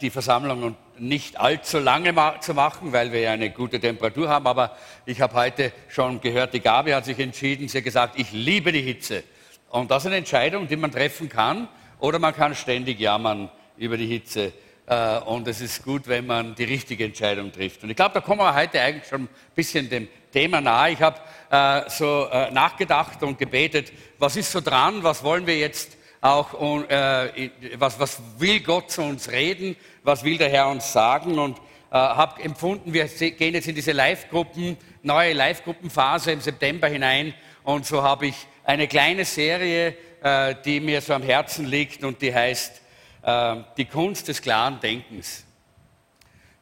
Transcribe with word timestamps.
die 0.00 0.10
Versammlung 0.10 0.76
nicht 0.98 1.38
allzu 1.38 1.78
lange 1.78 2.14
zu 2.40 2.54
machen, 2.54 2.92
weil 2.92 3.12
wir 3.12 3.20
ja 3.20 3.32
eine 3.32 3.50
gute 3.50 3.80
Temperatur 3.80 4.28
haben. 4.28 4.46
Aber 4.46 4.76
ich 5.04 5.20
habe 5.20 5.34
heute 5.34 5.72
schon 5.88 6.20
gehört, 6.20 6.54
die 6.54 6.60
Gabi 6.60 6.92
hat 6.92 7.04
sich 7.04 7.18
entschieden, 7.18 7.68
sie 7.68 7.78
hat 7.78 7.84
gesagt, 7.84 8.18
ich 8.18 8.32
liebe 8.32 8.72
die 8.72 8.82
Hitze. 8.82 9.24
Und 9.70 9.90
das 9.90 10.04
ist 10.04 10.08
eine 10.08 10.16
Entscheidung, 10.16 10.68
die 10.68 10.76
man 10.76 10.90
treffen 10.90 11.28
kann. 11.28 11.68
Oder 11.98 12.18
man 12.18 12.34
kann 12.34 12.54
ständig 12.54 13.00
jammern 13.00 13.50
über 13.76 13.96
die 13.96 14.06
Hitze. 14.06 14.52
Äh, 14.86 15.18
und 15.20 15.48
es 15.48 15.60
ist 15.60 15.84
gut, 15.84 16.06
wenn 16.06 16.26
man 16.26 16.54
die 16.54 16.64
richtige 16.64 17.04
Entscheidung 17.04 17.52
trifft. 17.52 17.82
Und 17.82 17.90
ich 17.90 17.96
glaube, 17.96 18.14
da 18.14 18.20
kommen 18.20 18.40
wir 18.40 18.54
heute 18.54 18.80
eigentlich 18.80 19.08
schon 19.08 19.22
ein 19.22 19.28
bisschen 19.54 19.88
dem 19.88 20.08
Thema 20.32 20.60
nahe. 20.60 20.92
Ich 20.92 21.02
habe 21.02 21.18
äh, 21.50 21.90
so 21.90 22.28
äh, 22.30 22.50
nachgedacht 22.50 23.22
und 23.22 23.38
gebetet, 23.38 23.92
was 24.18 24.36
ist 24.36 24.52
so 24.52 24.60
dran, 24.60 25.02
was 25.02 25.24
wollen 25.24 25.46
wir 25.46 25.58
jetzt 25.58 25.96
auch, 26.26 26.88
äh, 26.90 27.50
was, 27.76 27.98
was 28.00 28.20
will 28.38 28.60
Gott 28.60 28.90
zu 28.90 29.02
uns 29.02 29.30
reden, 29.30 29.76
was 30.02 30.24
will 30.24 30.36
der 30.38 30.50
Herr 30.50 30.68
uns 30.68 30.92
sagen 30.92 31.38
und 31.38 31.56
äh, 31.58 31.62
habe 31.92 32.42
empfunden, 32.42 32.92
wir 32.92 33.06
gehen 33.06 33.54
jetzt 33.54 33.68
in 33.68 33.74
diese 33.74 33.92
Live-Gruppen, 33.92 34.76
neue 35.02 35.32
Live-Gruppenphase 35.32 36.32
im 36.32 36.40
September 36.40 36.88
hinein 36.88 37.32
und 37.62 37.86
so 37.86 38.02
habe 38.02 38.26
ich 38.26 38.46
eine 38.64 38.88
kleine 38.88 39.24
Serie, 39.24 39.94
äh, 40.22 40.54
die 40.64 40.80
mir 40.80 41.00
so 41.00 41.14
am 41.14 41.22
Herzen 41.22 41.66
liegt 41.66 42.02
und 42.02 42.20
die 42.20 42.34
heißt 42.34 42.82
äh, 43.22 43.56
Die 43.76 43.84
Kunst 43.84 44.26
des 44.26 44.42
klaren 44.42 44.80
Denkens. 44.80 45.44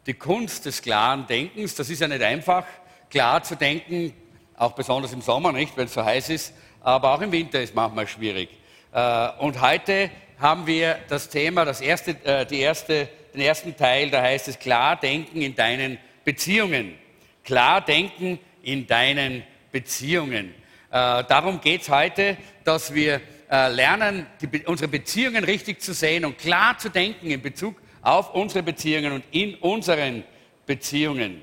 Die 0.06 0.14
Kunst 0.14 0.66
des 0.66 0.82
klaren 0.82 1.26
Denkens, 1.26 1.74
das 1.74 1.88
ist 1.88 2.00
ja 2.00 2.08
nicht 2.08 2.22
einfach, 2.22 2.66
klar 3.08 3.42
zu 3.42 3.56
denken, 3.56 4.12
auch 4.56 4.72
besonders 4.72 5.14
im 5.14 5.22
Sommer 5.22 5.52
nicht, 5.52 5.74
wenn 5.76 5.86
es 5.86 5.94
so 5.94 6.04
heiß 6.04 6.28
ist, 6.28 6.52
aber 6.82 7.14
auch 7.14 7.20
im 7.22 7.32
Winter 7.32 7.62
ist 7.62 7.74
manchmal 7.74 8.06
schwierig. 8.06 8.50
Äh, 8.94 9.28
und 9.40 9.60
heute 9.60 10.08
haben 10.38 10.68
wir 10.68 10.98
das 11.08 11.28
Thema, 11.28 11.64
das 11.64 11.80
erste, 11.80 12.12
äh, 12.24 12.46
die 12.46 12.60
erste, 12.60 13.08
den 13.34 13.40
ersten 13.40 13.76
Teil, 13.76 14.08
da 14.08 14.22
heißt 14.22 14.46
es 14.46 14.58
klar 14.58 14.94
denken 14.94 15.42
in 15.42 15.56
deinen 15.56 15.98
Beziehungen. 16.24 16.94
Klar 17.42 17.80
denken 17.80 18.38
in 18.62 18.86
deinen 18.86 19.42
Beziehungen. 19.72 20.54
Äh, 20.90 21.24
darum 21.24 21.60
geht 21.60 21.82
es 21.82 21.88
heute, 21.88 22.36
dass 22.62 22.94
wir 22.94 23.20
lernen, 23.46 24.26
die, 24.40 24.64
unsere 24.64 24.88
Beziehungen 24.88 25.44
richtig 25.44 25.80
zu 25.80 25.92
sehen 25.92 26.24
und 26.24 26.38
klar 26.38 26.76
zu 26.76 26.88
denken 26.88 27.30
in 27.30 27.40
Bezug 27.40 27.80
auf 28.02 28.34
unsere 28.34 28.64
Beziehungen 28.64 29.12
und 29.12 29.24
in 29.30 29.54
unseren 29.56 30.24
Beziehungen. 30.66 31.40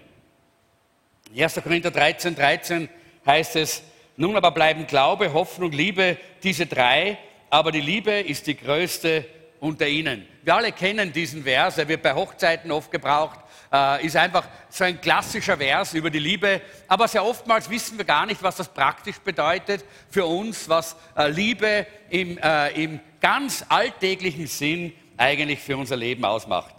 1. 1.38 1.62
Korinther 1.64 1.92
13, 1.92 2.36
13 2.36 2.90
heißt 3.26 3.56
es, 3.56 3.84
nun 4.18 4.36
aber 4.36 4.52
bleiben 4.52 4.88
Glaube, 4.88 5.32
Hoffnung, 5.32 5.72
Liebe, 5.72 6.18
diese 6.44 6.66
drei, 6.66 7.18
aber 7.52 7.72
die 7.72 7.82
Liebe 7.82 8.12
ist 8.12 8.48
die 8.48 8.56
größte 8.56 9.26
unter 9.60 9.86
ihnen. 9.88 10.26
Wir 10.42 10.56
alle 10.56 10.72
kennen 10.72 11.14
diesen 11.14 11.44
Vers, 11.44 11.78
er 11.78 11.88
wird 11.88 12.02
bei 12.02 12.14
Hochzeiten 12.14 12.72
oft 12.72 12.90
gebraucht, 12.90 13.40
äh, 13.72 14.06
ist 14.06 14.16
einfach 14.16 14.48
so 14.70 14.86
ein 14.86 15.00
klassischer 15.00 15.58
Vers 15.58 15.94
über 15.94 16.10
die 16.10 16.20
Liebe, 16.20 16.62
aber 16.88 17.08
sehr 17.10 17.24
oftmals 17.24 17.70
wissen 17.70 17.98
wir 17.98 18.06
gar 18.06 18.26
nicht, 18.26 18.42
was 18.42 18.56
das 18.56 18.70
praktisch 18.70 19.20
bedeutet 19.20 19.84
für 20.10 20.26
uns, 20.26 20.68
was 20.70 20.96
äh, 21.16 21.30
Liebe 21.30 21.86
im, 22.10 22.38
äh, 22.38 22.70
im 22.84 23.02
ganz 23.20 23.66
alltäglichen 23.68 24.48
Sinn 24.48 24.94
eigentlich 25.18 25.60
für 25.60 25.78
unser 25.78 25.98
Leben 25.98 26.26
ausmacht. 26.26 26.74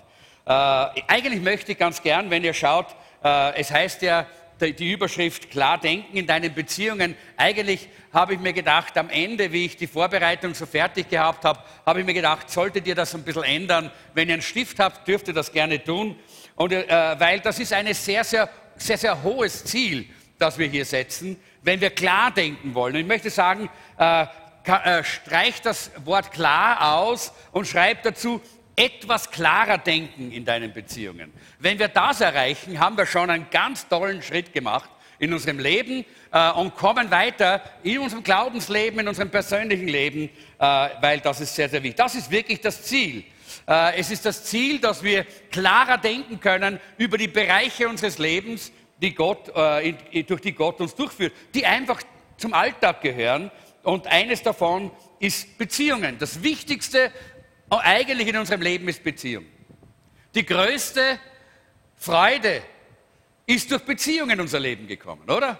Eigentlich 0.44 1.40
möchte 1.40 1.70
ich 1.70 1.78
ganz 1.78 2.02
gern, 2.02 2.28
wenn 2.28 2.42
ihr 2.42 2.52
schaut, 2.52 2.88
es 3.22 3.70
heißt 3.70 4.02
ja, 4.02 4.26
die 4.70 4.92
Überschrift 4.92 5.50
Klar 5.50 5.78
denken 5.78 6.16
in 6.16 6.26
deinen 6.26 6.54
Beziehungen. 6.54 7.16
Eigentlich 7.36 7.88
habe 8.12 8.34
ich 8.34 8.40
mir 8.40 8.52
gedacht, 8.52 8.96
am 8.96 9.10
Ende, 9.10 9.52
wie 9.52 9.66
ich 9.66 9.76
die 9.76 9.86
Vorbereitung 9.86 10.54
so 10.54 10.66
fertig 10.66 11.08
gehabt 11.08 11.44
habe, 11.44 11.60
habe 11.84 12.00
ich 12.00 12.06
mir 12.06 12.14
gedacht, 12.14 12.50
solltet 12.50 12.86
ihr 12.86 12.94
das 12.94 13.14
ein 13.14 13.22
bisschen 13.22 13.44
ändern. 13.44 13.90
Wenn 14.14 14.28
ihr 14.28 14.34
einen 14.34 14.42
Stift 14.42 14.78
habt, 14.78 15.06
dürft 15.08 15.28
ihr 15.28 15.34
das 15.34 15.52
gerne 15.52 15.82
tun. 15.82 16.16
Und, 16.54 16.72
äh, 16.72 16.86
weil 17.18 17.40
das 17.40 17.58
ist 17.58 17.72
ein 17.72 17.92
sehr, 17.92 18.24
sehr, 18.24 18.48
sehr, 18.76 18.98
sehr 18.98 19.22
hohes 19.22 19.64
Ziel, 19.64 20.06
das 20.38 20.58
wir 20.58 20.68
hier 20.68 20.84
setzen, 20.84 21.36
wenn 21.62 21.80
wir 21.80 21.90
klar 21.90 22.30
denken 22.30 22.74
wollen. 22.74 22.94
Und 22.94 23.00
ich 23.00 23.06
möchte 23.06 23.30
sagen, 23.30 23.68
äh, 23.98 24.26
äh, 24.64 25.02
streicht 25.02 25.66
das 25.66 25.90
Wort 26.04 26.30
klar 26.30 26.94
aus 26.94 27.32
und 27.50 27.66
schreibt 27.66 28.06
dazu 28.06 28.40
etwas 28.76 29.30
klarer 29.30 29.78
denken 29.78 30.32
in 30.32 30.44
deinen 30.44 30.72
Beziehungen. 30.72 31.32
Wenn 31.58 31.78
wir 31.78 31.88
das 31.88 32.20
erreichen, 32.20 32.78
haben 32.78 32.96
wir 32.96 33.06
schon 33.06 33.30
einen 33.30 33.48
ganz 33.50 33.86
tollen 33.88 34.22
Schritt 34.22 34.52
gemacht 34.52 34.88
in 35.18 35.32
unserem 35.32 35.58
Leben 35.58 36.04
äh, 36.32 36.50
und 36.52 36.74
kommen 36.74 37.10
weiter 37.10 37.62
in 37.82 37.98
unserem 37.98 38.22
Glaubensleben, 38.24 39.00
in 39.00 39.08
unserem 39.08 39.30
persönlichen 39.30 39.88
Leben, 39.88 40.30
äh, 40.58 40.88
weil 41.00 41.20
das 41.20 41.40
ist 41.40 41.54
sehr, 41.54 41.68
sehr 41.68 41.82
wichtig. 41.82 41.96
Das 41.96 42.14
ist 42.14 42.30
wirklich 42.30 42.60
das 42.60 42.82
Ziel. 42.82 43.24
Äh, 43.68 44.00
es 44.00 44.10
ist 44.10 44.24
das 44.24 44.44
Ziel, 44.44 44.80
dass 44.80 45.02
wir 45.02 45.24
klarer 45.50 45.98
denken 45.98 46.40
können 46.40 46.80
über 46.98 47.18
die 47.18 47.28
Bereiche 47.28 47.88
unseres 47.88 48.18
Lebens, 48.18 48.72
die 49.00 49.14
Gott, 49.14 49.48
äh, 49.54 50.22
durch 50.24 50.40
die 50.40 50.52
Gott 50.52 50.80
uns 50.80 50.94
durchführt, 50.94 51.32
die 51.54 51.66
einfach 51.66 52.02
zum 52.36 52.54
Alltag 52.54 53.02
gehören. 53.02 53.50
Und 53.82 54.06
eines 54.06 54.42
davon 54.42 54.90
ist 55.18 55.58
Beziehungen. 55.58 56.18
Das 56.18 56.42
Wichtigste, 56.42 57.12
und 57.72 57.80
eigentlich 57.80 58.28
in 58.28 58.36
unserem 58.36 58.60
Leben 58.60 58.86
ist 58.88 59.02
Beziehung. 59.02 59.46
Die 60.34 60.44
größte 60.44 61.18
Freude 61.96 62.62
ist 63.46 63.70
durch 63.70 63.82
Beziehungen 63.82 64.32
in 64.32 64.40
unser 64.42 64.60
Leben 64.60 64.86
gekommen, 64.86 65.30
oder? 65.30 65.58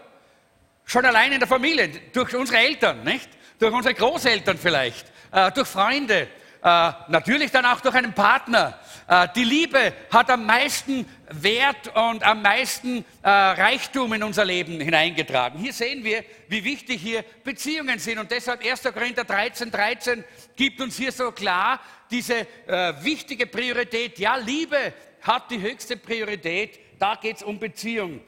Schon 0.85 1.07
allein 1.07 1.33
in 1.33 1.39
der 1.39 1.49
Familie, 1.49 1.89
durch 2.13 2.35
unsere 2.35 2.59
Eltern, 2.59 3.03
nicht? 3.03 3.31
Durch 3.59 3.73
unsere 3.73 3.95
Großeltern 3.95 4.59
vielleicht, 4.59 5.11
äh, 5.31 5.51
durch 5.53 5.67
Freunde, 5.67 6.29
äh, 6.63 6.93
natürlich 7.09 7.51
dann 7.51 7.67
auch 7.67 7.81
durch 7.81 7.97
einen 7.97 8.13
Partner. 8.13 8.79
Äh, 9.09 9.29
die 9.35 9.43
Liebe 9.43 9.93
hat 10.13 10.31
am 10.31 10.47
meisten 10.47 11.07
Wert 11.29 11.89
und 11.95 12.23
am 12.23 12.41
meisten 12.41 13.05
äh, 13.23 13.29
Reichtum 13.29 14.13
in 14.13 14.23
unser 14.23 14.45
Leben 14.45 14.81
hineingetragen. 14.81 15.59
Hier 15.59 15.73
sehen 15.73 16.05
wir, 16.05 16.25
wie 16.49 16.63
wichtig 16.63 17.01
hier 17.01 17.25
Beziehungen 17.43 17.99
sind. 17.99 18.19
Und 18.19 18.31
deshalb 18.31 18.65
1. 18.65 18.83
Korinther 18.83 19.25
13, 19.25 19.73
13 19.73 20.25
gibt 20.55 20.81
uns 20.81 20.97
hier 20.97 21.11
so 21.11 21.33
klar 21.33 21.81
diese 22.11 22.47
äh, 22.69 22.95
wichtige 23.03 23.47
Priorität. 23.47 24.21
Ja, 24.21 24.37
Liebe 24.37 24.93
hat 25.23 25.51
die 25.51 25.61
höchste 25.61 25.97
Priorität. 25.97 26.79
Da 27.01 27.17
geht 27.17 27.39
es 27.39 27.43
um 27.43 27.59
Beziehung. 27.59 28.21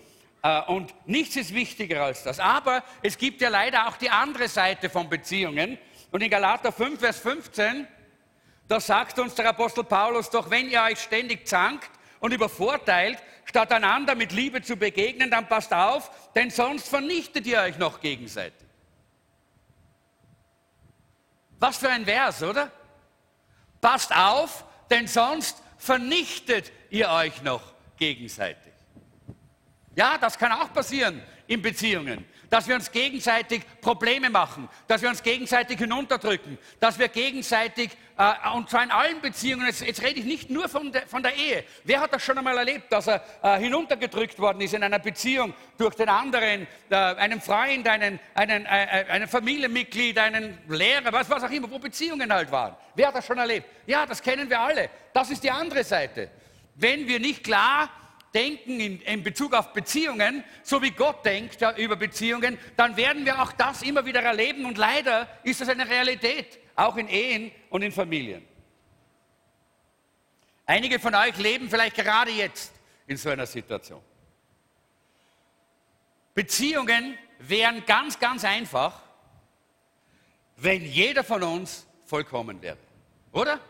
Äh, 0.42 0.60
und 0.62 0.92
nichts 1.06 1.36
ist 1.36 1.54
wichtiger 1.54 2.02
als 2.02 2.24
das. 2.24 2.40
Aber 2.40 2.82
es 3.00 3.16
gibt 3.16 3.40
ja 3.40 3.48
leider 3.48 3.86
auch 3.86 3.96
die 3.96 4.10
andere 4.10 4.48
Seite 4.48 4.90
von 4.90 5.08
Beziehungen. 5.08 5.78
Und 6.10 6.20
in 6.20 6.30
Galater 6.30 6.72
5, 6.72 6.98
Vers 6.98 7.20
15 7.20 7.86
da 8.68 8.80
sagt 8.80 9.18
uns 9.18 9.34
der 9.34 9.48
Apostel 9.48 9.84
Paulus 9.84 10.30
doch, 10.30 10.50
wenn 10.50 10.70
ihr 10.70 10.82
euch 10.82 11.00
ständig 11.00 11.46
zankt 11.46 11.90
und 12.20 12.32
übervorteilt, 12.32 13.18
statt 13.44 13.72
einander 13.72 14.14
mit 14.14 14.32
Liebe 14.32 14.62
zu 14.62 14.76
begegnen, 14.76 15.30
dann 15.30 15.48
passt 15.48 15.72
auf, 15.72 16.10
denn 16.34 16.50
sonst 16.50 16.88
vernichtet 16.88 17.46
ihr 17.46 17.60
euch 17.60 17.78
noch 17.78 18.00
gegenseitig. 18.00 18.66
Was 21.60 21.76
für 21.78 21.88
ein 21.88 22.04
Vers, 22.04 22.42
oder? 22.42 22.70
Passt 23.80 24.14
auf, 24.14 24.64
denn 24.90 25.06
sonst 25.06 25.62
vernichtet 25.78 26.72
ihr 26.90 27.10
euch 27.10 27.42
noch 27.42 27.62
gegenseitig. 27.96 28.72
Ja, 29.94 30.18
das 30.18 30.38
kann 30.38 30.52
auch 30.52 30.72
passieren 30.72 31.22
in 31.46 31.62
Beziehungen 31.62 32.24
dass 32.50 32.68
wir 32.68 32.74
uns 32.74 32.90
gegenseitig 32.90 33.62
Probleme 33.80 34.30
machen, 34.30 34.68
dass 34.86 35.02
wir 35.02 35.08
uns 35.08 35.22
gegenseitig 35.22 35.78
hinunterdrücken, 35.78 36.58
dass 36.80 36.98
wir 36.98 37.08
gegenseitig, 37.08 37.90
äh, 38.16 38.32
und 38.54 38.70
zwar 38.70 38.84
in 38.84 38.90
allen 38.90 39.20
Beziehungen, 39.20 39.66
jetzt, 39.66 39.82
jetzt 39.82 40.02
rede 40.02 40.20
ich 40.20 40.26
nicht 40.26 40.50
nur 40.50 40.68
von, 40.68 40.92
de, 40.92 41.06
von, 41.06 41.22
der 41.22 41.34
Ehe. 41.34 41.64
Wer 41.84 42.00
hat 42.00 42.12
das 42.12 42.22
schon 42.22 42.38
einmal 42.38 42.56
erlebt, 42.56 42.92
dass 42.92 43.06
er 43.06 43.22
äh, 43.42 43.58
hinuntergedrückt 43.58 44.38
worden 44.38 44.60
ist 44.60 44.74
in 44.74 44.82
einer 44.82 44.98
Beziehung 44.98 45.54
durch 45.78 45.94
den 45.94 46.08
anderen, 46.08 46.66
äh, 46.90 46.94
einen 46.94 47.40
Freund, 47.40 47.86
einen, 47.88 48.20
einen, 48.34 48.66
äh, 48.66 49.02
äh 49.02 49.10
einen 49.10 49.28
Familienmitglied, 49.28 50.18
einen 50.18 50.58
Lehrer, 50.68 51.12
was, 51.12 51.28
was 51.30 51.44
auch 51.44 51.50
immer, 51.50 51.70
wo 51.70 51.78
Beziehungen 51.78 52.32
halt 52.32 52.50
waren. 52.50 52.76
Wer 52.94 53.08
hat 53.08 53.14
das 53.16 53.26
schon 53.26 53.38
erlebt? 53.38 53.66
Ja, 53.86 54.06
das 54.06 54.22
kennen 54.22 54.48
wir 54.48 54.60
alle. 54.60 54.90
Das 55.12 55.30
ist 55.30 55.42
die 55.42 55.50
andere 55.50 55.84
Seite. 55.84 56.30
Wenn 56.76 57.06
wir 57.06 57.20
nicht 57.20 57.44
klar 57.44 57.88
denken 58.34 58.80
in, 58.80 59.00
in, 59.02 59.22
Bezug 59.22 59.54
auf 59.54 59.72
Beziehungen, 59.72 60.42
so 60.62 60.82
wie 60.82 60.90
Gott 60.90 61.24
denkt 61.24 61.60
ja, 61.60 61.76
über 61.76 61.96
Beziehungen, 61.96 62.58
dann 62.76 62.96
werden 62.96 63.24
wir 63.24 63.40
auch 63.40 63.52
das 63.52 63.82
immer 63.82 64.04
wieder 64.04 64.22
erleben 64.22 64.64
und 64.66 64.76
leider 64.76 65.28
ist 65.44 65.60
das 65.60 65.68
eine 65.68 65.88
Realität, 65.88 66.58
auch 66.74 66.96
in 66.96 67.08
Ehen 67.08 67.52
und 67.70 67.82
in 67.82 67.92
Familien. 67.92 68.44
Einige 70.66 70.98
von 70.98 71.14
euch 71.14 71.36
leben 71.38 71.68
vielleicht 71.68 71.96
gerade 71.96 72.30
jetzt 72.30 72.72
in 73.06 73.16
so 73.16 73.30
einer 73.30 73.46
Situation. 73.46 74.02
Beziehungen 76.34 77.16
wären 77.38 77.84
ganz, 77.86 78.18
ganz 78.18 78.44
einfach, 78.44 79.02
wenn 80.56 80.84
jeder 80.84 81.22
von 81.22 81.42
uns 81.42 81.86
vollkommen 82.06 82.60
wäre. 82.62 82.78
Oder? 83.32 83.60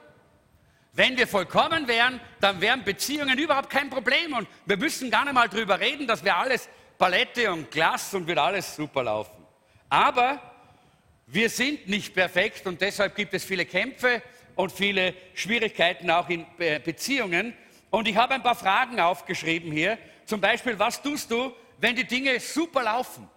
Wenn 0.96 1.17
wir 1.17 1.26
vollkommen 1.26 1.88
wären, 1.88 2.20
dann 2.41 2.61
wären 2.61 2.85
Beziehungen 2.85 3.37
überhaupt 3.37 3.69
kein 3.69 3.91
Problem 3.91 4.32
und 4.32 4.46
wir 4.64 4.76
müssen 4.76 5.11
gar 5.11 5.25
nicht 5.25 5.35
mal 5.35 5.49
drüber 5.49 5.81
reden, 5.81 6.06
dass 6.06 6.25
wir 6.25 6.37
alles 6.37 6.69
Palette 6.96 7.52
und 7.52 7.69
Glas 7.73 8.14
und 8.14 8.29
wird 8.29 8.38
alles 8.38 8.76
super 8.76 9.02
laufen. 9.02 9.44
Aber 9.88 10.41
wir 11.26 11.50
sind 11.50 11.88
nicht 11.88 12.14
perfekt 12.14 12.64
und 12.67 12.81
deshalb 12.81 13.17
gibt 13.17 13.35
es 13.35 13.44
viele 13.44 13.67
Kämpfe 13.67 14.23
und 14.55 14.70
viele 14.70 15.14
Schwierigkeiten 15.35 16.08
auch 16.12 16.29
in 16.29 16.46
Beziehungen. 16.85 17.55
Und 17.91 18.06
ich 18.06 18.17
habe 18.17 18.35
ein 18.35 18.43
paar 18.44 18.55
Fragen 18.55 19.00
aufgeschrieben 19.00 19.73
hier. 19.73 19.99
Zum 20.26 20.41
Beispiel, 20.41 20.79
was 20.79 21.02
tust 21.02 21.29
du, 21.29 21.52
wenn 21.79 21.96
die 21.96 22.06
Dinge 22.06 22.38
super 22.38 22.85
laufen? 22.85 23.29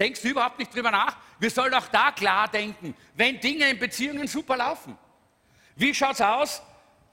Denkst 0.00 0.20
du 0.22 0.28
überhaupt 0.28 0.58
nicht 0.58 0.74
drüber 0.74 0.90
nach? 0.90 1.16
Wir 1.38 1.50
sollen 1.50 1.74
auch 1.74 1.86
da 1.86 2.10
klar 2.10 2.48
denken, 2.48 2.96
wenn 3.14 3.38
Dinge 3.38 3.70
in 3.70 3.78
Beziehungen 3.78 4.26
super 4.26 4.56
laufen. 4.56 4.98
Wie 5.78 5.94
schaut's 5.94 6.20
aus? 6.20 6.60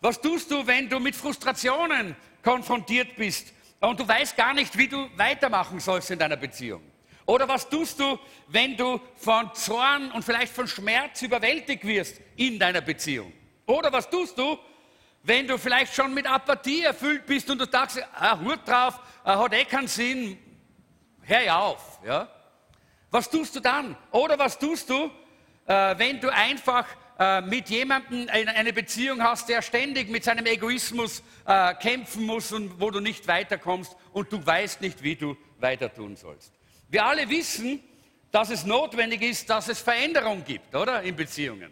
Was 0.02 0.20
tust 0.20 0.50
du, 0.50 0.66
wenn 0.66 0.90
du 0.90 1.00
mit 1.00 1.16
Frustrationen 1.16 2.16
konfrontiert 2.44 3.16
bist 3.16 3.54
und 3.80 4.00
du 4.00 4.08
weißt 4.08 4.36
gar 4.36 4.56
nicht, 4.56 4.76
wie 4.76 4.88
du 4.88 5.08
weitermachen 5.16 5.80
sollst 5.80 6.10
in 6.10 6.18
deiner 6.18 6.36
Beziehung? 6.36 6.82
Oder 7.28 7.48
was 7.48 7.70
tust 7.70 8.00
du, 8.00 8.18
wenn 8.48 8.76
du 8.76 9.00
von 9.18 9.54
Zorn 9.54 10.12
und 10.12 10.26
vielleicht 10.26 10.52
von 10.52 10.68
Schmerz 10.68 11.22
überwältigt 11.22 11.86
wirst 11.86 12.20
in 12.38 12.58
deiner 12.58 12.82
Beziehung? 12.82 13.32
Oder 13.68 13.94
was 13.94 14.10
tust 14.10 14.36
du, 14.36 14.58
wenn 15.22 15.48
du 15.48 15.60
vielleicht 15.60 15.94
schon 15.94 16.12
mit 16.12 16.26
Apathie 16.26 16.82
erfüllt 16.82 17.28
bist 17.28 17.48
und 17.52 17.60
du 17.62 17.66
sagst, 17.70 18.02
ah, 18.16 18.40
Hut 18.40 18.60
drauf, 18.66 19.00
ah, 19.24 19.44
hat 19.44 19.54
eh 19.54 19.66
keinen 19.66 19.88
Sinn, 19.88 20.40
hör 21.22 21.42
ja 21.42 21.60
auf. 21.60 22.00
Ja? 22.04 22.28
Was 23.12 23.30
tust 23.30 23.56
du 23.56 23.60
dann? 23.60 23.96
Oder 24.10 24.40
was 24.40 24.58
tust 24.58 24.90
du, 24.90 25.12
äh, 25.68 25.98
wenn 26.00 26.20
du 26.20 26.34
einfach 26.34 26.88
äh, 27.18 27.42
mit 27.42 27.70
jemandem 27.70 28.28
eine 28.30 28.74
Beziehung 28.74 29.24
hast, 29.24 29.50
der 29.50 29.62
ständig 29.62 30.10
mit 30.10 30.24
seinem 30.24 30.46
Egoismus 30.46 31.24
äh, 31.46 31.74
kämpfen 31.76 32.26
muss 32.26 32.52
und 32.52 32.80
wo 32.80 32.92
du 32.92 33.00
nicht 33.00 33.28
weiterkommst 33.28 33.96
und 34.12 34.32
du 34.32 34.46
weißt 34.46 34.82
nicht, 34.82 35.02
wie 35.02 35.16
du 35.16 35.38
weiter 35.60 35.94
tun 35.94 36.16
sollst? 36.16 36.52
Wir 36.90 37.06
alle 37.06 37.30
wissen, 37.30 37.82
dass 38.32 38.50
es 38.50 38.66
notwendig 38.66 39.22
ist, 39.22 39.50
dass 39.50 39.70
es 39.70 39.80
Veränderung 39.80 40.44
gibt, 40.44 40.76
oder? 40.76 41.02
In 41.04 41.16
Beziehungen. 41.16 41.72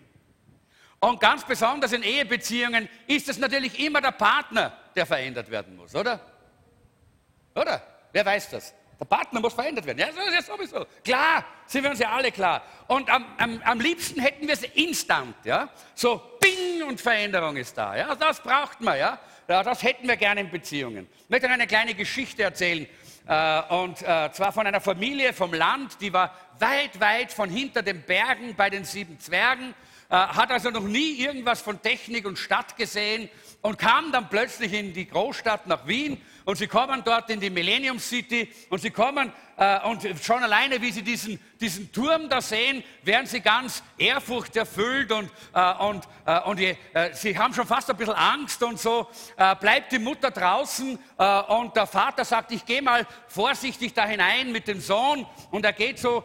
Und 1.00 1.20
ganz 1.20 1.44
besonders 1.46 1.92
in 1.92 2.04
Ehebeziehungen 2.04 2.88
ist 3.08 3.28
es 3.28 3.38
natürlich 3.38 3.78
immer 3.80 4.00
der 4.00 4.12
Partner, 4.12 4.72
der 4.96 5.06
verändert 5.06 5.52
werden 5.52 5.76
muss, 5.76 5.94
oder? 5.94 6.22
Oder? 7.54 7.86
Wer 8.14 8.26
weiß 8.26 8.52
das? 8.52 8.74
Der 9.00 9.06
Partner 9.06 9.40
muss 9.40 9.54
verändert 9.54 9.86
werden. 9.86 10.00
Ja, 10.00 10.08
das 10.08 10.28
ist 10.28 10.34
ja 10.34 10.56
sowieso. 10.56 10.86
Klar, 11.04 11.46
sind 11.66 11.84
wir 11.84 11.92
uns 11.92 12.00
ja 12.00 12.12
alle 12.12 12.32
klar. 12.32 12.62
Und 12.88 13.10
am, 13.10 13.26
am, 13.38 13.62
am 13.64 13.80
liebsten 13.80 14.22
hätten 14.22 14.48
wir 14.48 14.54
es 14.54 14.64
instant, 14.64 15.36
ja? 15.44 15.70
So, 15.96 16.22
bing, 16.40 16.88
und 16.88 17.02
Veränderung 17.02 17.58
ist 17.58 17.78
da, 17.78 17.96
ja? 17.96 18.16
Das 18.16 18.40
braucht 18.40 18.82
man, 18.82 18.98
ja? 18.98 19.20
ja 19.48 19.64
das 19.64 19.84
hätten 19.84 20.08
wir 20.08 20.16
gerne 20.16 20.42
in 20.42 20.52
Beziehungen. 20.52 21.08
Ich 21.24 21.30
möchte 21.30 21.50
eine 21.50 21.68
kleine 21.68 21.96
Geschichte 21.96 22.44
erzählen. 22.44 22.88
Äh, 23.28 23.62
und 23.74 24.02
äh, 24.02 24.32
zwar 24.32 24.52
von 24.52 24.68
einer 24.68 24.82
Familie 24.82 25.34
vom 25.34 25.54
Land, 25.54 26.00
die 26.02 26.12
war 26.12 26.36
weit, 26.60 27.00
weit 27.00 27.32
von 27.32 27.50
hinter 27.50 27.82
den 27.82 28.04
Bergen 28.04 28.56
bei 28.56 28.70
den 28.70 28.84
sieben 28.84 29.20
Zwergen 29.20 29.74
äh, 30.14 30.16
hat 30.16 30.52
also 30.52 30.70
noch 30.70 30.84
nie 30.84 31.14
irgendwas 31.14 31.60
von 31.62 31.82
Technik 31.82 32.28
und 32.28 32.38
Stadt 32.38 32.78
gesehen 32.78 33.30
und 33.62 33.80
kam 33.80 34.12
dann 34.12 34.30
plötzlich 34.30 34.72
in 34.72 34.94
die 34.94 35.08
Großstadt 35.08 35.66
nach 35.66 35.88
Wien 35.88 36.22
und 36.46 36.58
sie 36.58 36.68
kommen 36.68 37.02
dort 37.04 37.30
in 37.30 37.40
die 37.40 37.50
Millennium 37.50 38.00
City 38.00 38.52
und 38.70 38.82
sie 38.82 38.92
kommen 38.92 39.32
äh, 39.58 39.80
und 39.88 40.02
schon 40.22 40.44
alleine, 40.44 40.82
wie 40.82 40.92
sie 40.92 41.04
diesen, 41.04 41.40
diesen 41.60 41.92
Turm 41.92 42.28
da 42.30 42.42
sehen, 42.42 42.84
werden 43.04 43.28
sie 43.28 43.40
ganz 43.40 43.84
Ehrfurcht 43.98 44.56
erfüllt 44.56 45.12
und, 45.12 45.30
äh, 45.54 45.74
und, 45.76 46.08
äh, 46.26 46.40
und 46.42 46.60
äh, 46.60 46.76
sie 47.14 47.38
haben 47.38 47.54
schon 47.54 47.68
fast 47.68 47.90
ein 47.90 47.98
bisschen 47.98 48.16
Angst 48.16 48.62
und 48.64 48.80
so. 48.80 49.08
Äh, 49.38 49.56
bleibt 49.56 49.92
die 49.92 50.00
Mutter 50.00 50.32
draußen 50.32 50.98
äh, 51.18 51.42
und 51.42 51.76
der 51.76 51.88
Vater 51.88 52.26
sagt, 52.26 52.52
ich 52.52 52.66
gehe 52.66 52.82
mal 52.82 53.06
vorsichtig 53.28 53.94
da 53.94 54.06
hinein 54.06 54.52
mit 54.52 54.68
dem 54.68 54.82
Sohn 54.82 55.26
und 55.52 55.66
er 55.66 55.74
geht 55.74 56.00
so, 56.00 56.24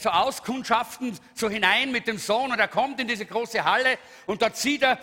so 0.00 0.10
auskundschaften 0.10 1.18
so 1.34 1.48
hinein 1.48 1.92
mit 1.92 2.06
dem 2.06 2.18
Sohn 2.18 2.52
und 2.52 2.58
er 2.58 2.68
kommt 2.68 3.00
in 3.00 3.08
diese 3.08 3.26
große 3.26 3.64
Halle 3.64 3.98
und 4.26 4.42
dort 4.42 4.56
sieht 4.56 4.82
er 4.82 4.98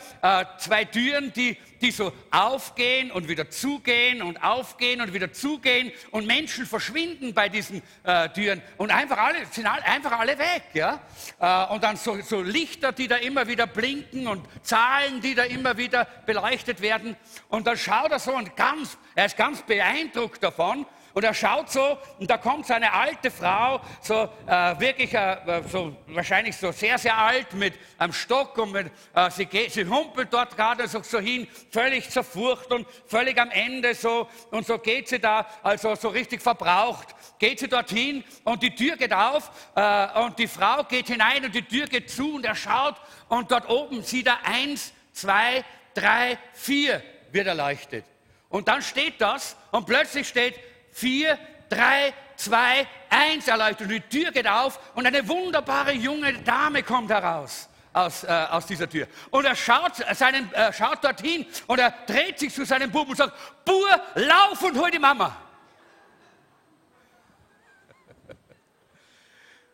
zwei 0.57 0.86
Türen, 0.86 1.33
die, 1.33 1.57
die 1.81 1.92
so 1.92 2.12
aufgehen 2.31 3.12
und 3.12 3.27
wieder 3.27 3.50
zugehen 3.50 4.21
und 4.21 4.44
aufgehen 4.44 5.01
und 5.01 5.13
wieder 5.13 5.31
zugehen 5.31 5.92
und 6.12 6.25
Menschen 6.25 6.65
verschwinden 6.65 7.33
bei 7.33 7.50
diesen 7.50 7.81
äh, 8.04 8.30
Türen 8.30 8.62
und 8.77 8.92
einfach 8.92 9.18
alle, 9.18 9.45
sind 9.51 9.65
alle, 9.68 9.83
einfach 9.86 10.19
alle 10.19 10.38
weg. 10.38 10.63
Ja? 10.74 11.01
Äh, 11.39 11.74
und 11.74 11.83
dann 11.83 11.98
so, 11.98 12.19
so 12.21 12.42
Lichter, 12.42 12.92
die 12.92 13.07
da 13.07 13.18
immer 13.18 13.48
wieder 13.48 13.68
blinken 13.68 14.27
und 14.27 14.45
Zahlen, 14.62 15.21
die 15.21 15.36
da 15.36 15.44
immer 15.44 15.77
wieder 15.77 16.06
beleuchtet 16.25 16.81
werden. 16.81 17.15
Und 17.50 17.68
dann 17.68 17.77
schaut 17.77 18.12
er 18.12 18.19
so 18.19 18.33
und 18.33 18.56
ganz, 18.56 18.98
er 19.15 19.25
ist 19.25 19.38
ganz 19.38 19.62
beeindruckt 19.62 20.44
davon 20.44 20.86
und 21.17 21.23
er 21.23 21.33
schaut 21.33 21.71
so 21.71 21.97
und 22.19 22.29
da 22.29 22.37
kommt 22.37 22.67
so 22.67 22.75
eine 22.75 22.93
alte 22.93 23.31
Frau, 23.31 23.81
so 24.01 24.29
äh, 24.45 24.79
wirklich 24.79 25.15
äh, 25.15 25.63
so 25.67 25.97
wahrscheinlich 26.09 26.55
so 26.55 26.71
sehr, 26.71 26.99
sehr 26.99 27.17
alt 27.17 27.55
mit 27.55 27.73
einem 27.97 28.13
Stock 28.13 28.55
und 28.59 28.71
mit, 28.71 28.91
äh, 29.15 29.31
sie, 29.31 29.47
geht, 29.47 29.71
sie 29.71 29.83
humpelt 29.87 30.31
dort 30.31 30.55
gerade 30.55 30.87
so, 30.87 31.01
so 31.01 31.19
hin, 31.19 31.47
völlig 31.71 32.07
zerfurcht 32.11 32.71
und 32.71 32.85
völlig 33.07 33.35
am 33.41 33.49
Ende 33.49 33.95
so 33.95 34.29
und 34.51 34.67
so 34.67 34.77
geht 34.77 35.07
sie 35.07 35.17
da, 35.17 35.47
also 35.63 35.95
so 35.95 36.09
richtig 36.09 36.39
verbraucht, 36.39 37.07
geht 37.39 37.57
sie 37.61 37.67
dorthin 37.67 38.23
und 38.43 38.61
die 38.61 38.75
Tür 38.75 38.95
geht 38.95 39.11
auf 39.11 39.49
äh, 39.73 40.19
und 40.19 40.37
die 40.37 40.47
Frau 40.47 40.83
geht 40.83 41.07
hinein 41.07 41.43
und 41.45 41.55
die 41.55 41.63
Tür 41.63 41.87
geht 41.87 42.11
zu 42.11 42.35
und 42.35 42.45
er 42.45 42.53
schaut 42.53 42.93
und 43.27 43.49
dort 43.49 43.67
oben 43.67 44.03
sieht 44.03 44.27
er 44.27 44.45
eins, 44.45 44.93
zwei, 45.13 45.65
drei, 45.95 46.37
vier 46.53 47.01
wird 47.31 47.47
erleuchtet. 47.47 48.05
Und 48.49 48.67
dann 48.67 48.83
steht 48.83 49.19
das 49.19 49.57
und 49.71 49.87
plötzlich 49.87 50.27
steht 50.27 50.53
vier, 50.97 51.38
drei, 51.69 52.13
zwei, 52.35 52.88
eins 53.09 53.47
erleuchtet. 53.47 53.81
Und 53.81 53.89
die 53.89 54.01
Tür 54.01 54.31
geht 54.31 54.47
auf 54.47 54.79
und 54.95 55.05
eine 55.05 55.27
wunderbare 55.27 55.91
junge 55.91 56.33
Dame 56.33 56.83
kommt 56.83 57.09
heraus. 57.09 57.69
Aus, 57.94 58.23
äh, 58.25 58.27
aus 58.27 58.67
dieser 58.67 58.88
Tür. 58.88 59.07
Und 59.31 59.45
er 59.45 59.55
schaut, 59.55 59.95
seinen, 59.95 60.53
äh, 60.53 60.71
schaut 60.71 61.03
dorthin 61.03 61.47
und 61.65 61.79
er 61.79 61.91
dreht 62.05 62.38
sich 62.38 62.53
zu 62.53 62.63
seinem 62.63 62.91
Buben 62.91 63.09
und 63.09 63.17
sagt, 63.17 63.33
Bur, 63.65 63.89
lauf 64.13 64.61
und 64.61 64.77
hol 64.77 64.91
die 64.91 64.99
Mama. 64.99 65.35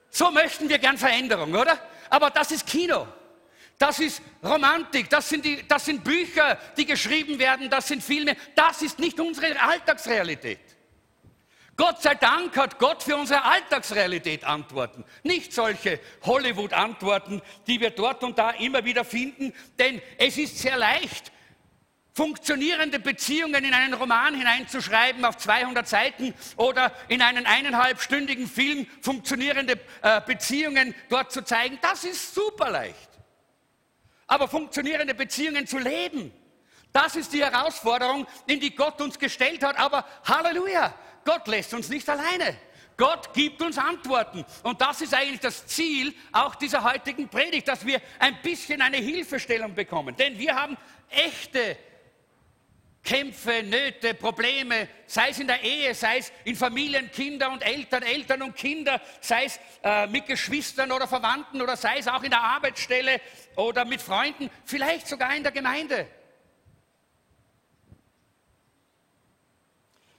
So 0.10 0.32
möchten 0.32 0.70
wir 0.70 0.78
gern 0.78 0.98
Veränderung, 0.98 1.54
oder? 1.54 1.78
Aber 2.10 2.30
das 2.30 2.52
ist 2.52 2.66
Kino. 2.66 3.08
Das 3.78 4.00
ist 4.00 4.22
Romantik, 4.42 5.10
das 5.10 5.28
sind, 5.28 5.44
die, 5.44 5.68
das 5.68 5.84
sind 5.84 6.02
Bücher, 6.02 6.58
die 6.78 6.86
geschrieben 6.86 7.38
werden, 7.40 7.70
das 7.70 7.90
sind 7.90 8.02
Filme. 8.02 8.38
Das 8.56 8.82
ist 8.82 9.00
nicht 9.00 9.20
unsere 9.20 9.60
Alltagsrealität. 9.60 10.60
Gott 11.76 12.02
sei 12.04 12.14
Dank 12.16 12.56
hat 12.56 12.78
Gott 12.78 13.02
für 13.02 13.16
unsere 13.16 13.44
Alltagsrealität 13.44 14.44
Antworten, 14.44 15.04
nicht 15.24 15.54
solche 15.54 16.00
Hollywood-Antworten, 16.24 17.42
die 17.66 17.80
wir 17.80 17.90
dort 17.90 18.24
und 18.24 18.38
da 18.38 18.52
immer 18.52 18.86
wieder 18.86 19.04
finden, 19.04 19.54
denn 19.80 20.02
es 20.18 20.38
ist 20.38 20.60
sehr 20.60 20.78
leicht, 20.78 21.32
funktionierende 22.14 23.00
Beziehungen 23.00 23.64
in 23.64 23.74
einen 23.74 23.96
Roman 23.96 24.36
hineinzuschreiben 24.36 25.26
auf 25.26 25.38
200 25.38 25.88
Seiten 25.88 26.36
oder 26.58 26.94
in 27.08 27.24
einen 27.24 27.48
eineinhalbstündigen 27.48 28.48
Film 28.48 28.86
funktionierende 29.02 29.80
äh, 30.04 30.22
Beziehungen 30.22 30.94
dort 31.10 31.32
zu 31.32 31.44
zeigen. 31.44 31.80
Das 31.82 32.04
ist 32.04 32.36
super 32.36 32.70
leicht. 32.70 33.10
Aber 34.28 34.48
funktionierende 34.48 35.16
Beziehungen 35.16 35.66
zu 35.66 35.80
leben, 35.80 36.32
das 36.92 37.16
ist 37.16 37.34
die 37.34 37.44
Herausforderung, 37.44 38.28
in 38.46 38.60
die 38.60 38.76
Gott 38.76 39.02
uns 39.02 39.18
gestellt 39.18 39.64
hat. 39.64 39.80
Aber 39.80 40.06
Halleluja, 40.26 40.94
Gott 41.26 41.48
lässt 41.48 41.74
uns 41.74 41.90
nicht 41.90 42.08
alleine. 42.10 42.58
Gott 42.98 43.34
gibt 43.34 43.62
uns 43.62 43.78
Antworten. 43.78 44.46
Und 44.62 44.80
das 44.82 45.02
ist 45.02 45.14
eigentlich 45.14 45.40
das 45.40 45.66
Ziel 45.66 46.14
auch 46.32 46.56
dieser 46.56 46.84
heutigen 46.84 47.28
Predigt, 47.28 47.68
dass 47.68 47.86
wir 47.86 48.02
ein 48.20 48.38
bisschen 48.42 48.82
eine 48.82 48.98
Hilfestellung 48.98 49.74
bekommen. 49.74 50.16
Denn 50.16 50.38
wir 50.38 50.56
haben 50.56 50.78
echte 51.10 51.78
Kämpfe, 53.04 53.64
Nöte, 53.64 54.14
Probleme, 54.14 54.88
sei 55.08 55.30
es 55.30 55.40
in 55.40 55.48
der 55.48 55.62
Ehe, 55.62 55.94
sei 55.94 56.20
es 56.20 56.32
in 56.46 56.56
Familien, 56.56 57.12
Kinder 57.12 57.52
und 57.52 57.62
Eltern, 57.62 58.02
Eltern 58.02 58.42
und 58.44 58.56
Kinder, 58.56 59.02
sei 59.20 59.46
es 59.46 59.60
äh, 59.84 60.08
mit 60.08 60.26
Geschwistern 60.26 60.90
oder 60.90 61.06
Verwandten 61.06 61.62
oder 61.62 61.76
sei 61.76 61.98
es 61.98 62.08
auch 62.08 62.24
in 62.24 62.30
der 62.30 62.42
Arbeitsstelle 62.42 63.20
oder 63.58 63.84
mit 63.84 64.02
Freunden, 64.02 64.50
vielleicht 64.64 65.08
sogar 65.08 65.36
in 65.36 65.44
der 65.44 65.52
Gemeinde. 65.52 66.08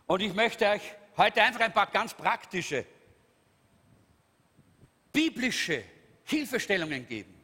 Und 0.06 0.20
ich 0.20 0.34
möchte 0.34 0.66
euch 0.68 0.82
heute 1.16 1.42
einfach 1.42 1.60
ein 1.60 1.72
paar 1.72 1.86
ganz 1.86 2.14
praktische, 2.14 2.84
biblische 5.12 5.84
Hilfestellungen 6.24 7.06
geben. 7.06 7.34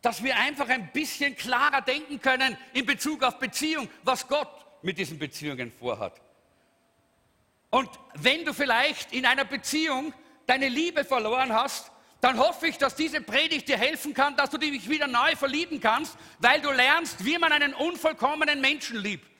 Dass 0.00 0.22
wir 0.22 0.36
einfach 0.36 0.68
ein 0.68 0.92
bisschen 0.92 1.34
klarer 1.34 1.80
denken 1.80 2.20
können 2.20 2.56
in 2.72 2.84
Bezug 2.84 3.22
auf 3.22 3.38
Beziehung, 3.38 3.88
was 4.02 4.28
Gott 4.28 4.64
mit 4.82 4.98
diesen 4.98 5.18
Beziehungen 5.18 5.72
vorhat. 5.72 6.20
Und 7.70 7.88
wenn 8.14 8.44
du 8.44 8.52
vielleicht 8.52 9.12
in 9.12 9.26
einer 9.26 9.44
Beziehung 9.44 10.12
deine 10.46 10.68
Liebe 10.68 11.04
verloren 11.04 11.52
hast, 11.52 11.90
dann 12.20 12.38
hoffe 12.38 12.68
ich, 12.68 12.78
dass 12.78 12.94
diese 12.94 13.20
Predigt 13.20 13.68
dir 13.68 13.76
helfen 13.76 14.14
kann, 14.14 14.36
dass 14.36 14.50
du 14.50 14.58
dich 14.58 14.88
wieder 14.88 15.06
neu 15.06 15.34
verlieben 15.36 15.80
kannst, 15.80 16.16
weil 16.38 16.60
du 16.60 16.70
lernst, 16.70 17.24
wie 17.24 17.38
man 17.38 17.52
einen 17.52 17.74
unvollkommenen 17.74 18.60
Menschen 18.60 18.98
liebt. 18.98 19.33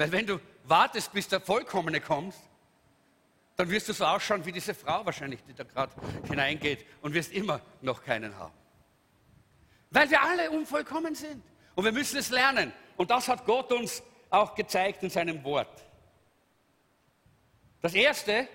Weil 0.00 0.12
wenn 0.12 0.26
du 0.26 0.40
wartest, 0.64 1.12
bis 1.12 1.28
der 1.28 1.42
Vollkommene 1.42 2.00
kommt, 2.00 2.34
dann 3.56 3.68
wirst 3.68 3.86
du 3.86 3.92
so 3.92 4.06
ausschauen 4.06 4.42
wie 4.46 4.52
diese 4.52 4.72
Frau 4.72 5.04
wahrscheinlich, 5.04 5.42
die 5.44 5.52
da 5.52 5.62
gerade 5.62 5.92
hineingeht 6.26 6.86
und 7.02 7.12
wirst 7.12 7.30
immer 7.32 7.60
noch 7.82 8.02
keinen 8.02 8.34
haben. 8.38 8.54
Weil 9.90 10.08
wir 10.08 10.22
alle 10.22 10.50
unvollkommen 10.52 11.14
sind. 11.14 11.44
Und 11.74 11.84
wir 11.84 11.92
müssen 11.92 12.16
es 12.16 12.30
lernen. 12.30 12.72
Und 12.96 13.10
das 13.10 13.28
hat 13.28 13.44
Gott 13.44 13.70
uns 13.72 14.02
auch 14.30 14.54
gezeigt 14.54 15.02
in 15.02 15.10
seinem 15.10 15.44
Wort. 15.44 15.84
Das 17.82 17.92
erste, 17.92 18.48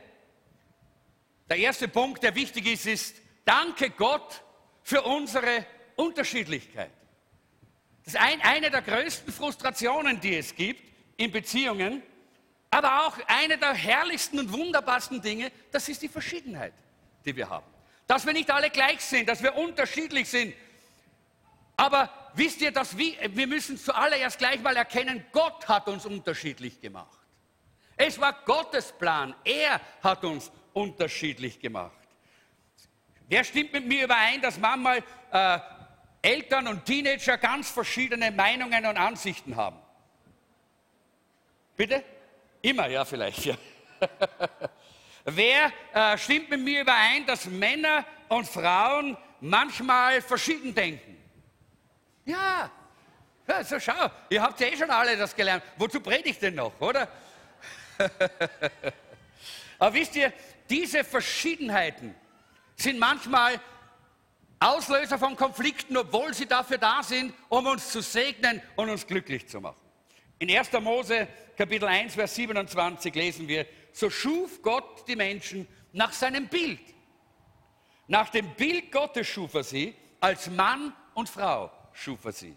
der 1.48 1.58
erste 1.58 1.88
Punkt, 1.88 2.24
der 2.24 2.34
wichtig 2.34 2.66
ist, 2.66 2.88
ist, 2.88 3.16
danke 3.46 3.92
Gott 3.92 4.42
für 4.82 5.04
unsere 5.04 5.64
Unterschiedlichkeit. 5.96 6.90
Das 8.04 8.16
ist 8.16 8.20
ein, 8.20 8.42
eine 8.42 8.72
der 8.72 8.82
größten 8.82 9.32
Frustrationen, 9.32 10.20
die 10.20 10.38
es 10.38 10.56
gibt 10.56 10.95
in 11.18 11.32
Beziehungen, 11.32 12.04
aber 12.72 13.08
auch 13.08 13.18
eine 13.28 13.58
der 13.58 13.74
herrlichsten 13.74 14.40
und 14.40 14.52
wunderbarsten 14.52 15.22
Dinge, 15.22 15.52
das 15.72 15.88
ist 15.88 16.02
die 16.02 16.10
Verschiedenheit, 16.10 16.74
die 17.24 17.36
wir 17.36 17.50
haben. 17.50 17.66
Dass 18.08 18.26
wir 18.26 18.34
nicht 18.34 18.52
alle 18.52 18.70
gleich 18.70 19.02
sind, 19.02 19.30
dass 19.30 19.42
wir 19.42 19.56
unterschiedlich 19.56 20.30
sind. 20.30 20.54
Aber 21.78 22.10
wisst 22.34 22.62
ihr, 22.62 22.72
dass 22.72 22.98
wir, 22.98 23.16
wir 23.36 23.48
müssen 23.48 23.78
zuallererst 23.78 24.38
gleich 24.38 24.62
mal 24.62 24.76
erkennen, 24.76 25.26
Gott 25.32 25.68
hat 25.68 25.88
uns 25.88 26.06
unterschiedlich 26.06 26.80
gemacht. 26.82 27.18
Es 27.98 28.20
war 28.20 28.34
Gottes 28.46 28.92
Plan. 28.92 29.34
Er 29.44 29.80
hat 30.04 30.24
uns 30.24 30.52
unterschiedlich 30.74 31.60
gemacht. 31.60 31.94
Wer 33.28 33.44
stimmt 33.44 33.74
mit 33.74 33.86
mir 33.86 34.04
überein, 34.04 34.42
dass 34.42 34.60
manchmal 34.60 35.02
äh, 35.32 35.60
Eltern 36.22 36.68
und 36.68 36.86
Teenager 36.86 37.38
ganz 37.38 37.70
verschiedene 37.70 38.32
Meinungen 38.32 38.86
und 38.86 38.98
Ansichten 38.98 39.56
haben? 39.56 39.78
Bitte? 41.75 42.03
Immer, 42.62 42.88
ja, 42.88 43.05
vielleicht, 43.05 43.46
ja. 43.46 43.55
Wer 45.25 45.72
äh, 45.94 46.17
stimmt 46.17 46.50
mit 46.50 46.62
mir 46.62 46.82
überein, 46.82 47.25
dass 47.25 47.46
Männer 47.46 48.05
und 48.29 48.48
Frauen 48.48 49.17
manchmal 49.41 50.22
verschieden 50.22 50.74
denken? 50.74 51.17
Ja. 52.25 52.70
ja, 53.48 53.63
so 53.63 53.79
schau, 53.79 54.10
ihr 54.29 54.41
habt 54.41 54.60
ja 54.60 54.67
eh 54.67 54.77
schon 54.77 54.89
alle 54.89 55.17
das 55.17 55.36
gelernt. 55.36 55.63
Wozu 55.77 56.00
predigt 56.00 56.41
denn 56.41 56.55
noch, 56.55 56.79
oder? 56.79 57.08
Aber 59.79 59.94
wisst 59.94 60.15
ihr, 60.15 60.32
diese 60.70 61.03
Verschiedenheiten 61.03 62.15
sind 62.75 63.00
manchmal 63.00 63.60
Auslöser 64.60 65.20
von 65.20 65.36
Konflikten, 65.36 65.98
obwohl 65.98 66.34
sie 66.34 66.48
dafür 66.48 66.77
da 66.77 67.03
sind, 67.03 67.34
um 67.50 67.67
uns 67.67 67.89
zu 67.89 68.01
segnen 68.01 68.62
und 68.75 68.89
uns 68.89 69.05
glücklich 69.05 69.48
zu 69.48 69.60
machen. 69.62 69.85
In 70.39 70.50
1. 70.50 70.72
Mose 70.82 71.27
Kapitel 71.56 71.88
1, 71.88 72.15
Vers 72.15 72.36
27 72.36 73.15
lesen 73.15 73.48
wir, 73.48 73.65
so 73.94 74.10
schuf 74.10 74.62
Gott 74.62 75.08
die 75.08 75.15
Menschen 75.15 75.68
nach 75.94 76.12
seinem 76.12 76.48
Bild. 76.48 76.82
Nach 78.08 78.30
dem 78.30 78.54
Bild 78.56 78.92
Gottes 78.92 79.27
schuf 79.27 79.54
er 79.54 79.63
sie, 79.63 79.96
als 80.20 80.50
Mann 80.50 80.94
und 81.13 81.30
Frau 81.30 81.72
schuf 81.94 82.25
er 82.25 82.34
sie. 82.34 82.56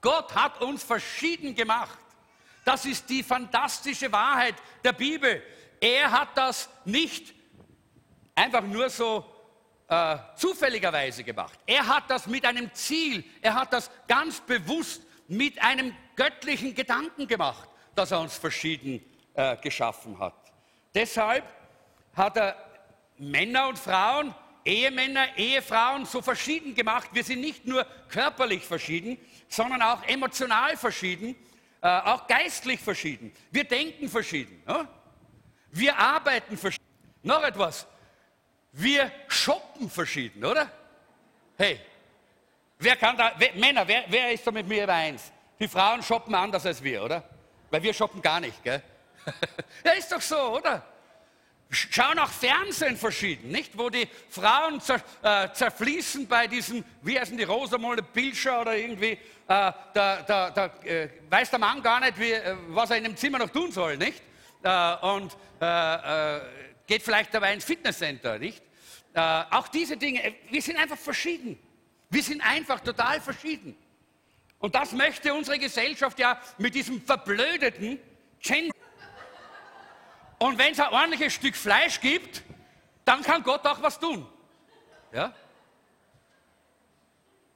Gott 0.00 0.34
hat 0.34 0.62
uns 0.62 0.82
verschieden 0.82 1.54
gemacht. 1.54 1.98
Das 2.64 2.86
ist 2.86 3.08
die 3.10 3.22
fantastische 3.22 4.10
Wahrheit 4.10 4.54
der 4.82 4.92
Bibel. 4.92 5.42
Er 5.80 6.10
hat 6.10 6.36
das 6.36 6.68
nicht 6.84 7.34
einfach 8.34 8.62
nur 8.62 8.88
so 8.88 9.24
äh, 9.88 10.16
zufälligerweise 10.36 11.22
gemacht. 11.22 11.58
Er 11.66 11.86
hat 11.86 12.10
das 12.10 12.26
mit 12.26 12.44
einem 12.44 12.72
Ziel, 12.72 13.24
er 13.42 13.54
hat 13.54 13.72
das 13.72 13.90
ganz 14.08 14.40
bewusst 14.40 15.02
mit 15.28 15.60
einem 15.62 15.94
göttlichen 16.16 16.74
Gedanken 16.74 17.26
gemacht, 17.26 17.68
dass 17.94 18.10
er 18.10 18.20
uns 18.20 18.36
verschieden 18.36 19.04
äh, 19.34 19.56
geschaffen 19.58 20.18
hat. 20.18 20.34
Deshalb 20.94 21.44
hat 22.14 22.36
er 22.36 22.56
Männer 23.18 23.68
und 23.68 23.78
Frauen, 23.78 24.34
Ehemänner, 24.64 25.36
Ehefrauen 25.36 26.06
so 26.06 26.20
verschieden 26.20 26.74
gemacht. 26.74 27.10
Wir 27.12 27.22
sind 27.22 27.40
nicht 27.40 27.66
nur 27.66 27.86
körperlich 28.08 28.64
verschieden, 28.64 29.16
sondern 29.48 29.82
auch 29.82 30.02
emotional 30.08 30.76
verschieden 30.76 31.36
äh, 31.86 32.00
auch 32.00 32.26
geistlich 32.26 32.80
verschieden. 32.80 33.32
Wir 33.50 33.62
denken 33.62 34.08
verschieden. 34.08 34.60
Ja? 34.66 34.88
Wir 35.70 35.96
arbeiten 35.96 36.56
verschieden. 36.56 36.84
Noch 37.22 37.42
etwas. 37.44 37.86
Wir 38.72 39.12
shoppen 39.28 39.88
verschieden, 39.88 40.44
oder? 40.44 40.70
Hey, 41.56 41.80
wer 42.78 42.96
kann 42.96 43.16
da, 43.16 43.32
wer, 43.38 43.54
Männer, 43.54 43.86
wer, 43.86 44.04
wer 44.08 44.32
ist 44.32 44.46
da 44.46 44.50
mit 44.50 44.66
mir 44.66 44.82
übereins? 44.82 45.30
Die 45.58 45.68
Frauen 45.68 46.02
shoppen 46.02 46.34
anders 46.34 46.66
als 46.66 46.82
wir, 46.82 47.02
oder? 47.02 47.24
Weil 47.70 47.82
wir 47.82 47.94
shoppen 47.94 48.20
gar 48.20 48.40
nicht, 48.40 48.62
gell? 48.62 48.82
ja, 49.84 49.92
ist 49.92 50.12
doch 50.12 50.20
so, 50.20 50.36
oder? 50.58 50.84
Schauen 51.70 52.18
auch 52.20 52.30
Fernsehen 52.30 52.96
verschieden, 52.96 53.50
nicht? 53.50 53.76
Wo 53.76 53.90
die 53.90 54.08
Frauen 54.28 54.80
zer, 54.80 55.02
äh, 55.22 55.52
zerfließen 55.52 56.28
bei 56.28 56.46
diesem, 56.46 56.84
wie 57.02 57.18
heißen 57.18 57.36
die, 57.36 57.42
Rosamunde 57.42 58.04
Pilcher 58.04 58.60
oder 58.60 58.76
irgendwie, 58.76 59.12
äh, 59.12 59.18
da, 59.46 59.82
da, 59.94 60.50
da 60.50 60.66
äh, 60.84 61.08
weiß 61.28 61.50
der 61.50 61.58
Mann 61.58 61.82
gar 61.82 61.98
nicht, 62.00 62.18
wie, 62.20 62.32
äh, 62.32 62.54
was 62.68 62.90
er 62.90 62.98
in 62.98 63.04
dem 63.04 63.16
Zimmer 63.16 63.38
noch 63.38 63.50
tun 63.50 63.72
soll, 63.72 63.96
nicht? 63.96 64.22
Äh, 64.62 64.96
und 65.06 65.36
äh, 65.58 66.40
geht 66.86 67.02
vielleicht 67.02 67.34
dabei 67.34 67.54
ins 67.54 67.64
Fitnesscenter, 67.64 68.38
nicht? 68.38 68.62
auch 69.18 69.68
diese 69.68 69.96
Dinge, 69.96 70.34
wir 70.50 70.60
sind 70.60 70.76
einfach 70.76 70.98
verschieden. 70.98 71.58
Wir 72.10 72.22
sind 72.22 72.42
einfach 72.42 72.80
total 72.80 73.18
verschieden. 73.18 73.74
Und 74.58 74.74
das 74.74 74.92
möchte 74.92 75.34
unsere 75.34 75.58
Gesellschaft 75.58 76.18
ja 76.18 76.40
mit 76.58 76.74
diesem 76.74 77.02
verblödeten 77.02 77.98
Gender 78.40 78.76
und 80.38 80.58
wenn 80.58 80.72
es 80.72 80.80
ein 80.80 80.92
ordentliches 80.92 81.34
Stück 81.34 81.56
Fleisch 81.56 82.00
gibt, 82.00 82.42
dann 83.04 83.22
kann 83.22 83.42
Gott 83.42 83.66
auch 83.66 83.80
was 83.80 83.98
tun. 83.98 84.26
Ja? 85.12 85.32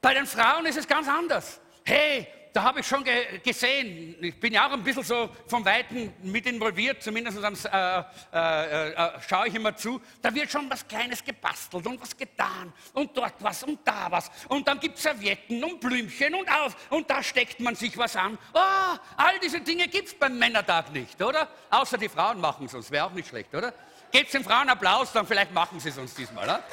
Bei 0.01 0.15
den 0.15 0.27
Frauen 0.27 0.65
ist 0.67 0.79
es 0.79 0.89
ganz 0.89 1.07
anders. 1.09 1.61
Hey, 1.85 2.27
da 2.53 2.63
habe 2.63 2.81
ich 2.81 2.87
schon 2.87 3.05
ge 3.05 3.39
gesehen, 3.39 4.17
ich 4.21 4.39
bin 4.39 4.53
ja 4.53 4.67
auch 4.67 4.73
ein 4.73 4.83
bisschen 4.83 5.05
so 5.05 5.31
vom 5.47 5.65
Weiten 5.65 6.13
mit 6.23 6.47
involviert, 6.47 7.03
zumindest 7.03 7.39
äh, 7.39 8.03
äh, 8.33 8.91
äh, 8.93 9.21
schaue 9.29 9.49
ich 9.49 9.55
immer 9.55 9.77
zu, 9.77 10.01
da 10.21 10.35
wird 10.35 10.51
schon 10.51 10.69
was 10.71 10.87
Kleines 10.87 11.25
gebastelt 11.25 11.87
und 11.87 12.01
was 12.01 12.17
getan 12.17 12.73
und 12.95 13.17
dort 13.17 13.35
was 13.41 13.63
und 13.63 13.87
da 13.87 14.11
was 14.11 14.31
und 14.49 14.67
dann 14.67 14.81
gibt 14.81 14.97
es 14.97 15.03
Servietten 15.03 15.63
und 15.63 15.81
Blümchen 15.81 16.35
und 16.35 16.49
auf 16.51 16.77
und 16.91 17.09
da 17.09 17.23
steckt 17.23 17.61
man 17.61 17.75
sich 17.75 17.97
was 17.97 18.17
an. 18.17 18.37
Oh, 18.53 18.97
all 19.17 19.39
diese 19.43 19.61
Dinge 19.61 19.87
gibt 19.89 20.09
es 20.09 20.15
beim 20.15 20.39
Männertag 20.39 20.93
nicht, 20.93 21.21
oder? 21.23 21.49
Außer 21.71 21.99
die 21.99 22.09
Frauen 22.09 22.41
machen 22.41 22.67
es 22.67 22.75
uns, 22.75 22.91
wäre 22.91 23.07
auch 23.07 23.13
nicht 23.13 23.29
schlecht, 23.29 23.55
oder? 23.55 23.73
Gebt 24.11 24.35
den 24.35 24.43
Frauen 24.43 24.69
Applaus, 24.69 25.13
dann 25.13 25.27
vielleicht 25.27 25.53
machen 25.53 25.79
sie 25.79 25.91
es 25.91 25.99
uns 25.99 26.15
diesmal. 26.15 26.45
Oder? 26.45 26.65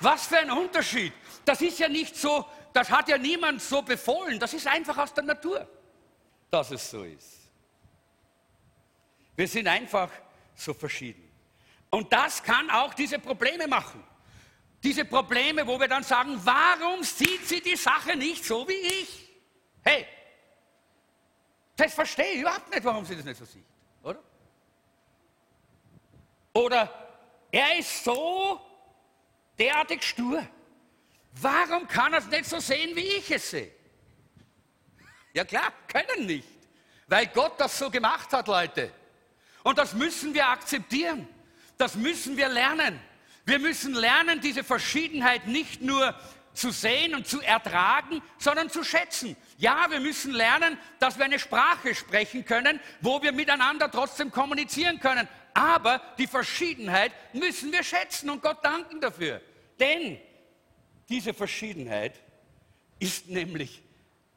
Was 0.00 0.26
für 0.26 0.38
ein 0.38 0.50
Unterschied. 0.50 1.12
Das 1.48 1.62
ist 1.62 1.78
ja 1.78 1.88
nicht 1.88 2.14
so, 2.14 2.44
das 2.74 2.90
hat 2.90 3.08
ja 3.08 3.16
niemand 3.16 3.62
so 3.62 3.80
befohlen. 3.80 4.38
Das 4.38 4.52
ist 4.52 4.66
einfach 4.66 4.98
aus 4.98 5.14
der 5.14 5.24
Natur, 5.24 5.66
dass 6.50 6.70
es 6.70 6.90
so 6.90 7.04
ist. 7.04 7.50
Wir 9.34 9.48
sind 9.48 9.66
einfach 9.66 10.10
so 10.54 10.74
verschieden. 10.74 11.26
Und 11.88 12.12
das 12.12 12.42
kann 12.42 12.68
auch 12.68 12.92
diese 12.92 13.18
Probleme 13.18 13.66
machen. 13.66 14.04
Diese 14.82 15.06
Probleme, 15.06 15.66
wo 15.66 15.80
wir 15.80 15.88
dann 15.88 16.02
sagen, 16.02 16.38
warum 16.44 17.02
sieht 17.02 17.48
sie 17.48 17.62
die 17.62 17.76
Sache 17.76 18.14
nicht 18.14 18.44
so 18.44 18.68
wie 18.68 18.74
ich? 18.74 19.32
Hey, 19.82 20.06
das 21.76 21.94
verstehe 21.94 22.32
ich 22.32 22.40
überhaupt 22.42 22.68
nicht, 22.70 22.84
warum 22.84 23.06
sie 23.06 23.16
das 23.16 23.24
nicht 23.24 23.38
so 23.38 23.46
sieht, 23.46 23.64
oder? 24.02 24.22
Oder 26.52 27.08
er 27.50 27.78
ist 27.78 28.04
so 28.04 28.60
derartig 29.58 30.02
stur. 30.02 30.46
Warum 31.40 31.86
kann 31.86 32.12
er 32.12 32.20
es 32.20 32.26
nicht 32.26 32.46
so 32.46 32.58
sehen, 32.58 32.96
wie 32.96 33.00
ich 33.00 33.30
es 33.30 33.50
sehe? 33.50 33.70
Ja 35.32 35.44
klar, 35.44 35.72
können 35.86 36.26
nicht, 36.26 36.48
weil 37.06 37.26
Gott 37.26 37.60
das 37.60 37.78
so 37.78 37.90
gemacht 37.90 38.32
hat, 38.32 38.48
Leute. 38.48 38.92
Und 39.62 39.78
das 39.78 39.92
müssen 39.92 40.34
wir 40.34 40.48
akzeptieren. 40.48 41.28
Das 41.76 41.94
müssen 41.94 42.36
wir 42.36 42.48
lernen. 42.48 42.98
Wir 43.44 43.58
müssen 43.58 43.94
lernen, 43.94 44.40
diese 44.40 44.64
Verschiedenheit 44.64 45.46
nicht 45.46 45.80
nur 45.80 46.14
zu 46.54 46.70
sehen 46.70 47.14
und 47.14 47.26
zu 47.26 47.40
ertragen, 47.40 48.20
sondern 48.38 48.68
zu 48.68 48.82
schätzen. 48.82 49.36
Ja, 49.58 49.86
wir 49.90 50.00
müssen 50.00 50.32
lernen, 50.32 50.76
dass 50.98 51.18
wir 51.18 51.24
eine 51.24 51.38
Sprache 51.38 51.94
sprechen 51.94 52.44
können, 52.44 52.80
wo 53.00 53.22
wir 53.22 53.32
miteinander 53.32 53.90
trotzdem 53.90 54.32
kommunizieren 54.32 54.98
können. 54.98 55.28
Aber 55.54 56.02
die 56.18 56.26
Verschiedenheit 56.26 57.12
müssen 57.32 57.72
wir 57.72 57.84
schätzen 57.84 58.28
und 58.28 58.42
Gott 58.42 58.64
danken 58.64 59.00
dafür. 59.00 59.40
Denn 59.78 60.18
diese 61.08 61.32
Verschiedenheit 61.34 62.20
ist 62.98 63.28
nämlich 63.28 63.82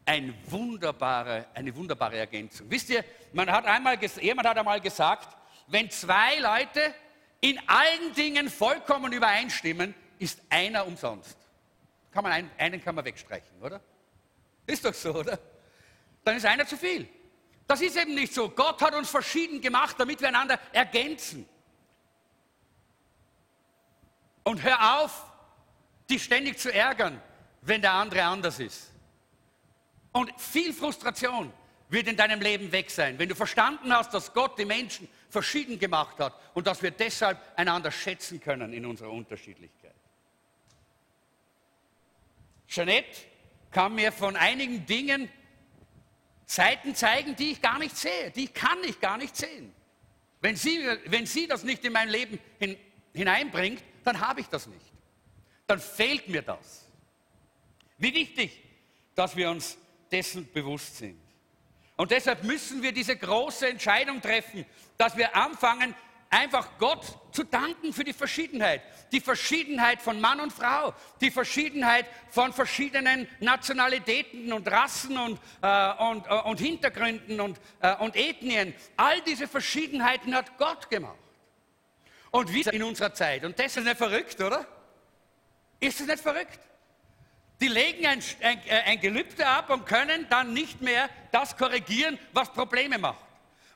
ein 0.05 0.33
wunderbare, 0.47 1.47
eine 1.53 1.75
wunderbare 1.75 2.17
Ergänzung. 2.17 2.69
Wisst 2.69 2.89
ihr, 2.89 3.03
man 3.33 3.51
hat 3.51 3.65
einmal, 3.65 3.97
jemand 4.21 4.47
hat 4.47 4.57
einmal 4.57 4.81
gesagt, 4.81 5.37
wenn 5.67 5.89
zwei 5.89 6.39
Leute 6.39 6.93
in 7.39 7.59
allen 7.67 8.13
Dingen 8.13 8.49
vollkommen 8.49 9.11
übereinstimmen, 9.13 9.93
ist 10.19 10.41
einer 10.49 10.85
umsonst. 10.85 11.37
Kann 12.11 12.23
man 12.23 12.31
einen, 12.31 12.51
einen 12.57 12.83
kann 12.83 12.93
man 12.95 13.05
wegstreichen, 13.05 13.61
oder? 13.61 13.81
Ist 14.67 14.85
doch 14.85 14.93
so, 14.93 15.15
oder? 15.15 15.39
Dann 16.23 16.37
ist 16.37 16.45
einer 16.45 16.67
zu 16.67 16.77
viel. 16.77 17.07
Das 17.67 17.81
ist 17.81 17.95
eben 17.95 18.15
nicht 18.15 18.33
so. 18.33 18.49
Gott 18.49 18.81
hat 18.81 18.93
uns 18.93 19.09
verschieden 19.09 19.61
gemacht, 19.61 19.95
damit 19.97 20.19
wir 20.19 20.27
einander 20.27 20.59
ergänzen. 20.73 21.47
Und 24.43 24.61
hör 24.61 25.01
auf, 25.01 25.30
dich 26.11 26.23
ständig 26.23 26.59
zu 26.59 26.73
ärgern, 26.73 27.21
wenn 27.61 27.81
der 27.81 27.93
andere 27.93 28.23
anders 28.23 28.59
ist. 28.59 28.91
Und 30.11 30.31
viel 30.39 30.73
Frustration 30.73 31.51
wird 31.89 32.07
in 32.07 32.15
deinem 32.15 32.41
Leben 32.41 32.71
weg 32.71 32.89
sein, 32.89 33.19
wenn 33.19 33.29
du 33.29 33.35
verstanden 33.35 33.93
hast, 33.93 34.13
dass 34.13 34.33
Gott 34.33 34.57
die 34.57 34.65
Menschen 34.65 35.07
verschieden 35.29 35.79
gemacht 35.79 36.19
hat 36.19 36.33
und 36.53 36.67
dass 36.67 36.81
wir 36.81 36.91
deshalb 36.91 37.37
einander 37.57 37.91
schätzen 37.91 38.39
können 38.39 38.73
in 38.73 38.85
unserer 38.85 39.11
Unterschiedlichkeit. 39.11 39.93
Jeanette 42.67 43.17
kann 43.71 43.95
mir 43.95 44.11
von 44.11 44.35
einigen 44.35 44.85
Dingen 44.85 45.29
Seiten 46.45 46.95
zeigen, 46.95 47.35
die 47.35 47.51
ich 47.51 47.61
gar 47.61 47.79
nicht 47.79 47.95
sehe, 47.95 48.31
die 48.31 48.47
kann 48.47 48.83
ich 48.83 48.99
gar 48.99 49.17
nicht 49.17 49.35
sehen. 49.35 49.73
Wenn 50.41 50.55
sie, 50.55 50.79
wenn 51.05 51.25
sie 51.25 51.47
das 51.47 51.63
nicht 51.63 51.83
in 51.85 51.93
mein 51.93 52.09
Leben 52.09 52.39
hin, 52.59 52.77
hineinbringt, 53.13 53.83
dann 54.03 54.19
habe 54.19 54.41
ich 54.41 54.47
das 54.47 54.67
nicht. 54.67 54.90
Dann 55.71 55.79
fehlt 55.79 56.27
mir 56.27 56.41
das. 56.41 56.85
Wie 57.97 58.13
wichtig, 58.13 58.61
dass 59.15 59.37
wir 59.37 59.49
uns 59.49 59.77
dessen 60.11 60.51
bewusst 60.51 60.97
sind. 60.97 61.17
Und 61.95 62.11
deshalb 62.11 62.43
müssen 62.43 62.83
wir 62.83 62.91
diese 62.91 63.15
große 63.15 63.69
Entscheidung 63.69 64.21
treffen, 64.21 64.65
dass 64.97 65.15
wir 65.15 65.33
anfangen, 65.33 65.95
einfach 66.29 66.77
Gott 66.77 67.05
zu 67.31 67.45
danken 67.45 67.93
für 67.93 68.03
die 68.03 68.11
Verschiedenheit. 68.11 68.81
Die 69.13 69.21
Verschiedenheit 69.21 70.01
von 70.01 70.19
Mann 70.19 70.41
und 70.41 70.51
Frau, 70.51 70.93
die 71.21 71.31
Verschiedenheit 71.31 72.05
von 72.29 72.51
verschiedenen 72.51 73.25
Nationalitäten 73.39 74.51
und 74.51 74.69
Rassen 74.69 75.17
und, 75.17 75.39
äh, 75.61 75.93
und, 76.03 76.27
äh, 76.27 76.33
und 76.49 76.59
Hintergründen 76.59 77.39
und, 77.39 77.61
äh, 77.79 77.95
und 77.95 78.17
Ethnien. 78.17 78.75
All 78.97 79.21
diese 79.21 79.47
Verschiedenheiten 79.47 80.35
hat 80.35 80.57
Gott 80.57 80.89
gemacht. 80.89 81.15
Und 82.29 82.51
wir 82.51 82.73
in 82.73 82.83
unserer 82.83 83.13
Zeit. 83.13 83.45
Und 83.45 83.57
das 83.57 83.77
ist 83.77 83.85
nicht 83.85 83.95
verrückt, 83.95 84.41
oder? 84.41 84.67
Ist 85.81 85.99
es 85.99 86.07
nicht 86.07 86.19
verrückt? 86.21 86.59
Die 87.59 87.67
legen 87.67 88.05
ein, 88.05 88.23
ein, 88.41 88.61
äh, 88.67 88.81
ein 88.85 88.99
Gelübde 89.01 89.45
ab 89.45 89.69
und 89.69 89.85
können 89.85 90.25
dann 90.29 90.53
nicht 90.53 90.81
mehr 90.81 91.09
das 91.31 91.57
korrigieren, 91.57 92.17
was 92.33 92.53
Probleme 92.53 92.97
macht. 92.97 93.25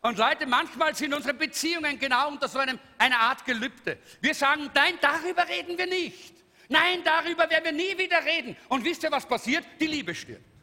Und 0.02 0.18
Leute, 0.20 0.46
manchmal 0.46 0.96
sind 0.96 1.14
unsere 1.16 1.34
Beziehungen 1.34 1.98
genau 2.00 2.30
unter 2.30 2.48
so 2.48 2.60
einem, 2.60 2.80
einer 3.00 3.20
Art 3.20 3.44
Gelübde. 3.44 3.98
Wir 4.22 4.36
sagen, 4.36 4.70
nein, 4.74 4.94
darüber 5.02 5.48
reden 5.48 5.78
wir 5.78 5.88
nicht. 5.88 6.36
Nein, 6.70 7.04
darüber 7.04 7.50
werden 7.50 7.66
wir 7.66 7.72
nie 7.72 7.98
wieder 7.98 8.24
reden. 8.24 8.56
Und 8.70 8.86
wisst 8.86 9.04
ihr, 9.04 9.12
was 9.12 9.26
passiert? 9.26 9.66
Die 9.80 9.88
Liebe 9.88 10.14
stirbt. 10.14 10.55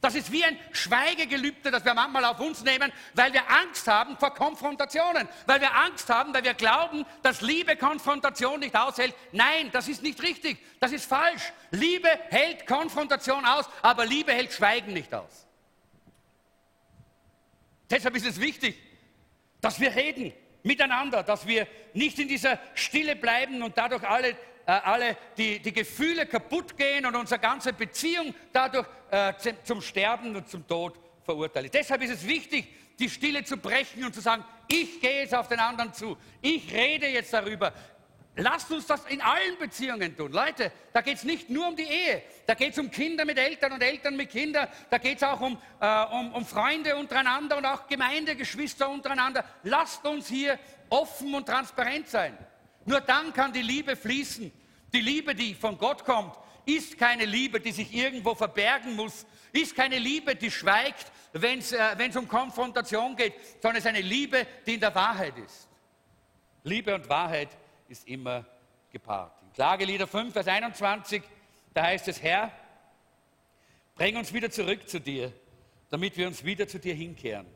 Das 0.00 0.14
ist 0.14 0.30
wie 0.30 0.44
ein 0.44 0.56
Schweigegelübde, 0.72 1.70
das 1.70 1.84
wir 1.84 1.92
manchmal 1.92 2.24
auf 2.24 2.38
uns 2.38 2.62
nehmen, 2.62 2.92
weil 3.14 3.32
wir 3.32 3.50
Angst 3.50 3.88
haben 3.88 4.16
vor 4.16 4.32
Konfrontationen, 4.32 5.28
weil 5.46 5.60
wir 5.60 5.74
Angst 5.74 6.08
haben, 6.08 6.32
weil 6.32 6.44
wir 6.44 6.54
glauben, 6.54 7.04
dass 7.22 7.40
Liebe 7.40 7.76
Konfrontation 7.76 8.60
nicht 8.60 8.76
aushält. 8.76 9.14
Nein, 9.32 9.70
das 9.72 9.88
ist 9.88 10.02
nicht 10.02 10.22
richtig, 10.22 10.58
das 10.78 10.92
ist 10.92 11.06
falsch. 11.06 11.52
Liebe 11.72 12.08
hält 12.28 12.66
Konfrontation 12.66 13.44
aus, 13.44 13.68
aber 13.82 14.06
Liebe 14.06 14.32
hält 14.32 14.52
Schweigen 14.52 14.92
nicht 14.92 15.12
aus. 15.12 15.46
Deshalb 17.90 18.14
ist 18.14 18.26
es 18.26 18.40
wichtig, 18.40 18.78
dass 19.60 19.80
wir 19.80 19.94
reden 19.96 20.32
miteinander, 20.62 21.24
dass 21.24 21.46
wir 21.46 21.66
nicht 21.94 22.18
in 22.20 22.28
dieser 22.28 22.60
Stille 22.74 23.16
bleiben 23.16 23.62
und 23.62 23.76
dadurch 23.76 24.06
alle 24.08 24.36
äh, 24.68 24.72
alle 24.72 25.16
die, 25.38 25.60
die 25.60 25.72
Gefühle 25.72 26.26
kaputt 26.26 26.76
gehen 26.76 27.06
und 27.06 27.16
unsere 27.16 27.40
ganze 27.40 27.72
Beziehung 27.72 28.34
dadurch 28.52 28.86
äh, 29.10 29.32
zum 29.64 29.80
Sterben 29.80 30.34
und 30.36 30.48
zum 30.48 30.66
Tod 30.66 30.98
verurteilen. 31.24 31.70
Deshalb 31.72 32.02
ist 32.02 32.10
es 32.10 32.26
wichtig, 32.26 32.66
die 32.98 33.08
Stille 33.08 33.44
zu 33.44 33.56
brechen 33.56 34.04
und 34.04 34.14
zu 34.14 34.20
sagen, 34.20 34.44
ich 34.66 35.00
gehe 35.00 35.20
jetzt 35.22 35.34
auf 35.34 35.48
den 35.48 35.60
anderen 35.60 35.92
zu, 35.92 36.16
ich 36.42 36.72
rede 36.72 37.06
jetzt 37.08 37.32
darüber. 37.32 37.72
Lasst 38.40 38.70
uns 38.70 38.86
das 38.86 39.04
in 39.06 39.20
allen 39.20 39.58
Beziehungen 39.58 40.16
tun. 40.16 40.30
Leute, 40.30 40.70
da 40.92 41.00
geht 41.00 41.16
es 41.16 41.24
nicht 41.24 41.50
nur 41.50 41.66
um 41.66 41.74
die 41.74 41.82
Ehe, 41.82 42.22
da 42.46 42.54
geht 42.54 42.72
es 42.72 42.78
um 42.78 42.88
Kinder 42.88 43.24
mit 43.24 43.36
Eltern 43.36 43.72
und 43.72 43.82
Eltern 43.82 44.16
mit 44.16 44.30
Kindern, 44.30 44.68
da 44.90 44.98
geht 44.98 45.16
es 45.16 45.24
auch 45.24 45.40
um, 45.40 45.58
äh, 45.80 46.04
um, 46.04 46.32
um 46.34 46.46
Freunde 46.46 46.94
untereinander 46.96 47.56
und 47.56 47.66
auch 47.66 47.88
Gemeindegeschwister 47.88 48.88
untereinander. 48.88 49.44
Lasst 49.64 50.04
uns 50.06 50.28
hier 50.28 50.56
offen 50.88 51.34
und 51.34 51.46
transparent 51.46 52.08
sein. 52.08 52.38
Nur 52.84 53.00
dann 53.00 53.32
kann 53.32 53.52
die 53.52 53.62
Liebe 53.62 53.96
fließen. 53.96 54.52
Die 54.92 55.00
Liebe, 55.00 55.34
die 55.34 55.54
von 55.54 55.76
Gott 55.76 56.04
kommt, 56.04 56.34
ist 56.68 56.98
keine 56.98 57.24
Liebe, 57.24 57.60
die 57.60 57.72
sich 57.72 57.94
irgendwo 57.94 58.34
verbergen 58.34 58.94
muss, 58.94 59.26
ist 59.52 59.74
keine 59.74 59.98
Liebe, 59.98 60.36
die 60.36 60.50
schweigt, 60.50 61.10
wenn 61.32 61.60
es 61.60 61.72
äh, 61.72 62.10
um 62.16 62.28
Konfrontation 62.28 63.16
geht, 63.16 63.34
sondern 63.62 63.76
es 63.76 63.84
ist 63.84 63.88
eine 63.88 64.02
Liebe, 64.02 64.46
die 64.66 64.74
in 64.74 64.80
der 64.80 64.94
Wahrheit 64.94 65.36
ist. 65.38 65.66
Liebe 66.64 66.94
und 66.94 67.08
Wahrheit 67.08 67.48
ist 67.88 68.06
immer 68.06 68.44
gepaart. 68.90 69.32
In 69.42 69.52
Klagelieder 69.54 70.06
5, 70.06 70.32
Vers 70.32 70.46
21, 70.46 71.22
da 71.72 71.84
heißt 71.84 72.08
es, 72.08 72.22
Herr, 72.22 72.52
bring 73.94 74.16
uns 74.16 74.32
wieder 74.34 74.50
zurück 74.50 74.86
zu 74.88 75.00
dir, 75.00 75.32
damit 75.88 76.18
wir 76.18 76.26
uns 76.26 76.44
wieder 76.44 76.68
zu 76.68 76.78
dir 76.78 76.94
hinkehren. 76.94 77.46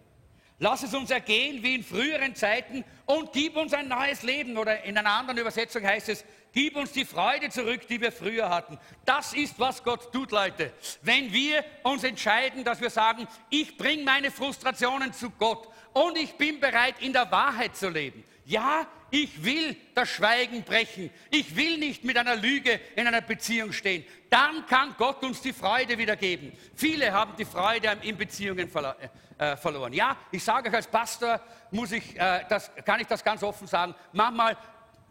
Lass 0.63 0.85
es 0.85 0.95
uns 0.95 1.11
ergehen 1.11 1.61
wie 1.65 1.75
in 1.75 1.83
früheren 1.83 2.37
Zeiten 2.37 2.85
und 3.07 3.33
gib 3.33 3.57
uns 3.57 3.73
ein 3.75 3.89
neues 3.89 4.23
Leben. 4.23 4.57
Oder 4.57 4.85
in 4.85 4.97
einer 4.97 5.11
anderen 5.11 5.39
Übersetzung 5.39 5.85
heißt 5.85 6.09
es, 6.09 6.25
gib 6.53 6.77
uns 6.77 6.93
die 6.93 7.05
Freude 7.05 7.49
zurück, 7.49 7.89
die 7.89 8.01
wir 8.01 8.13
früher 8.13 8.49
hatten. 8.49 8.79
Das 9.05 9.35
ist, 9.35 9.59
was 9.59 9.83
Gott 9.83 10.13
tut, 10.13 10.31
Leute. 10.31 10.73
Wenn 11.03 11.33
wir 11.33 11.65
uns 11.83 12.05
entscheiden, 12.05 12.63
dass 12.63 12.81
wir 12.81 12.91
sagen, 12.91 13.27
ich 13.51 13.77
bringe 13.77 14.05
meine 14.05 14.31
Frustrationen 14.31 15.13
zu 15.13 15.31
Gott 15.31 15.69
und 15.95 16.17
ich 16.17 16.35
bin 16.35 16.61
bereit, 16.61 16.95
in 17.01 17.13
der 17.13 17.29
Wahrheit 17.33 17.75
zu 17.75 17.89
leben. 17.89 18.23
Ja, 18.45 18.87
ich 19.13 19.45
will 19.45 19.77
das 19.95 20.09
Schweigen 20.09 20.63
brechen. 20.63 21.11
Ich 21.31 21.55
will 21.55 21.79
nicht 21.79 22.03
mit 22.03 22.17
einer 22.17 22.35
Lüge 22.35 22.81
in 22.97 23.07
einer 23.07 23.21
Beziehung 23.21 23.71
stehen. 23.73 24.05
Dann 24.31 24.67
kann 24.67 24.95
Gott 24.97 25.23
uns 25.23 25.43
die 25.43 25.53
Freude 25.53 25.97
wiedergeben. 25.99 26.53
Viele 26.75 27.13
haben 27.13 27.37
die 27.37 27.45
Freude 27.45 27.99
in 28.03 28.17
Beziehungen 28.17 28.69
verloren. 28.69 28.97
Äh, 29.39 29.57
verloren. 29.57 29.93
Ja, 29.93 30.17
ich 30.31 30.45
sage 30.45 30.69
euch 30.69 30.75
als 30.77 30.87
Pastor, 30.87 31.41
muss 31.73 31.91
ich, 31.91 32.17
äh, 32.17 32.45
das, 32.49 32.71
kann 32.85 33.01
ich 33.01 33.07
das 33.09 33.25
ganz 33.25 33.43
offen 33.43 33.67
sagen, 33.67 33.95
manchmal 34.13 34.57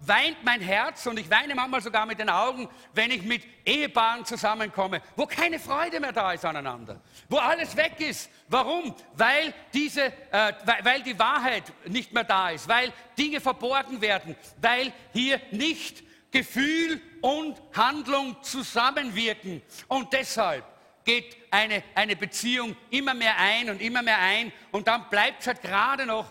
weint 0.02 0.44
mein 0.44 0.62
Herz 0.62 1.06
und 1.06 1.20
ich 1.20 1.30
weine 1.30 1.56
manchmal 1.56 1.82
sogar 1.82 2.06
mit 2.06 2.20
den 2.20 2.30
Augen, 2.30 2.68
wenn 2.94 3.12
ich 3.12 3.24
mit 3.24 3.44
Ehepaaren 3.66 4.26
zusammenkomme, 4.26 5.02
wo 5.16 5.26
keine 5.26 5.60
Freude 5.60 6.00
mehr 6.00 6.12
da 6.12 6.34
ist 6.34 6.44
aneinander, 6.44 7.00
wo 7.30 7.38
alles 7.38 7.76
weg 7.76 8.00
ist. 8.00 8.30
Warum? 8.48 8.96
Weil, 9.14 9.54
diese, 9.74 10.06
äh, 10.32 10.54
weil 10.84 11.04
die 11.04 11.18
Wahrheit 11.18 11.72
nicht 11.86 12.14
mehr 12.14 12.24
da 12.24 12.50
ist, 12.50 12.68
weil 12.68 12.92
Dinge 13.18 13.40
verborgen 13.40 14.02
werden, 14.02 14.36
weil 14.60 14.92
hier 15.14 15.40
nicht 15.52 16.04
Gefühl 16.32 17.02
und 17.22 17.62
Handlung 17.74 18.42
zusammenwirken. 18.42 19.62
Und 19.88 20.14
deshalb 20.14 20.64
geht 21.04 21.38
eine, 21.52 21.84
eine 21.96 22.16
Beziehung 22.16 22.76
immer 22.90 23.14
mehr 23.14 23.38
ein 23.38 23.70
und 23.70 23.82
immer 23.82 24.02
mehr 24.02 24.20
ein 24.20 24.52
und 24.72 24.88
dann 24.88 25.10
bleibt 25.10 25.42
es 25.42 25.48
halt 25.48 25.62
gerade 25.62 26.06
noch, 26.06 26.26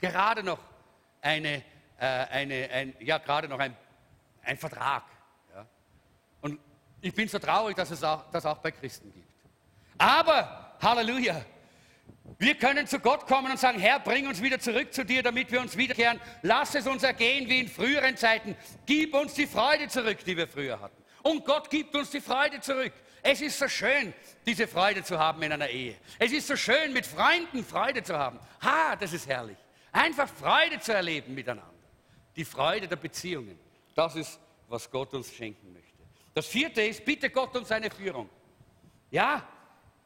gerade 0.00 0.42
noch 0.42 0.58
eine, 1.20 1.62
äh, 2.00 2.04
eine, 2.04 2.70
ein, 2.70 2.96
ja, 3.00 3.18
gerade 3.18 3.46
noch 3.46 3.58
ein, 3.58 3.76
ein 4.42 4.56
Vertrag. 4.56 5.04
Ja. 5.54 5.66
Und 6.40 6.58
ich 7.02 7.14
bin 7.14 7.28
so 7.28 7.38
traurig, 7.38 7.76
dass 7.76 7.90
es 7.90 8.02
auch, 8.02 8.30
das 8.30 8.46
auch 8.46 8.58
bei 8.58 8.70
Christen 8.70 9.12
gibt. 9.12 9.30
Aber, 9.98 10.76
Halleluja, 10.80 11.44
wir 12.38 12.54
können 12.54 12.86
zu 12.86 12.98
Gott 13.00 13.26
kommen 13.26 13.50
und 13.50 13.58
sagen, 13.58 13.78
Herr, 13.78 14.00
bring 14.00 14.26
uns 14.26 14.40
wieder 14.40 14.58
zurück 14.58 14.94
zu 14.94 15.04
dir, 15.04 15.22
damit 15.22 15.52
wir 15.52 15.60
uns 15.60 15.76
wiederkehren. 15.76 16.18
Lass 16.40 16.74
es 16.74 16.86
uns 16.86 17.02
ergehen 17.02 17.48
wie 17.48 17.60
in 17.60 17.68
früheren 17.68 18.16
Zeiten. 18.16 18.56
Gib 18.86 19.14
uns 19.14 19.34
die 19.34 19.46
Freude 19.46 19.88
zurück, 19.88 20.24
die 20.24 20.36
wir 20.36 20.48
früher 20.48 20.80
hatten. 20.80 20.96
Und 21.22 21.44
Gott 21.44 21.68
gibt 21.68 21.94
uns 21.94 22.10
die 22.10 22.20
Freude 22.20 22.60
zurück. 22.60 22.94
Es 23.22 23.42
ist 23.42 23.58
so 23.58 23.68
schön, 23.68 24.14
diese 24.46 24.66
Freude 24.66 25.04
zu 25.04 25.18
haben 25.18 25.42
in 25.42 25.52
einer 25.52 25.68
Ehe. 25.68 25.96
Es 26.18 26.32
ist 26.32 26.46
so 26.46 26.56
schön, 26.56 26.94
mit 26.94 27.04
Freunden 27.04 27.62
Freude 27.62 28.02
zu 28.02 28.16
haben. 28.16 28.38
Ha, 28.62 28.96
das 28.96 29.12
ist 29.12 29.28
herrlich. 29.28 29.58
Einfach 29.92 30.28
Freude 30.28 30.80
zu 30.80 30.94
erleben 30.94 31.34
miteinander. 31.34 31.79
Die 32.36 32.44
Freude 32.44 32.88
der 32.88 32.96
Beziehungen. 32.96 33.58
Das 33.94 34.16
ist, 34.16 34.38
was 34.68 34.90
Gott 34.90 35.12
uns 35.14 35.32
schenken 35.32 35.72
möchte. 35.72 35.88
Das 36.34 36.46
vierte 36.46 36.82
ist, 36.82 37.04
bitte 37.04 37.30
Gott 37.30 37.56
um 37.56 37.64
seine 37.64 37.90
Führung. 37.90 38.28
Ja, 39.10 39.46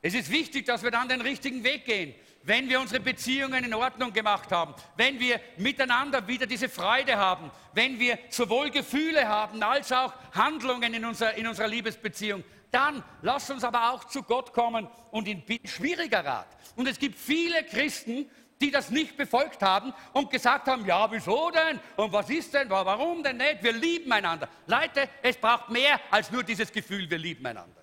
es 0.01 0.15
ist 0.15 0.31
wichtig, 0.31 0.67
dass 0.67 0.83
wir 0.83 0.91
dann 0.91 1.09
den 1.09 1.21
richtigen 1.21 1.63
Weg 1.63 1.85
gehen 1.85 2.15
wenn 2.45 2.69
wir 2.69 2.81
unsere 2.81 3.01
Beziehungen 3.01 3.65
in 3.65 3.75
Ordnung 3.75 4.13
gemacht 4.13 4.53
haben, 4.53 4.75
wenn 4.97 5.19
wir 5.19 5.41
miteinander 5.57 6.27
wieder 6.29 6.47
diese 6.47 6.69
Freude 6.69 7.17
haben, 7.17 7.51
wenn 7.73 7.99
wir 7.99 8.19
sowohl 8.29 8.71
Gefühle 8.71 9.27
haben 9.27 9.63
als 9.63 9.91
auch 9.93 10.13
Handlungen 10.33 10.93
in 10.93 11.05
unserer, 11.05 11.35
in 11.35 11.47
unserer 11.47 11.69
Liebesbeziehung, 11.69 12.45
dann 12.71 13.03
lasst 13.23 13.51
uns 13.51 13.65
aber 13.65 13.93
auch 13.93 14.05
zu 14.05 14.23
Gott 14.23 14.53
kommen 14.53 14.89
und 15.11 15.27
ihn 15.27 15.43
bitten. 15.43 15.67
Schwieriger 15.67 16.25
Rat. 16.25 16.49
Und 16.77 16.87
es 16.87 16.99
gibt 16.99 17.19
viele 17.19 17.65
Christen, 17.65 18.29
die 18.61 18.71
das 18.71 18.91
nicht 18.91 19.17
befolgt 19.17 19.63
haben 19.63 19.93
und 20.13 20.31
gesagt 20.31 20.69
haben, 20.69 20.87
ja, 20.87 21.11
wieso 21.11 21.51
denn? 21.51 21.81
Und 21.97 22.13
was 22.13 22.31
ist 22.31 22.55
denn? 22.55 22.71
Warum 22.71 23.23
denn 23.23 23.37
nicht? 23.37 23.63
Wir 23.63 23.73
lieben 23.73 24.11
einander. 24.13 24.49
Leute, 24.67 25.09
es 25.23 25.37
braucht 25.37 25.71
mehr 25.71 26.01
als 26.11 26.31
nur 26.31 26.43
dieses 26.43 26.71
Gefühl, 26.71 27.09
wir 27.11 27.19
lieben 27.19 27.45
einander. 27.45 27.83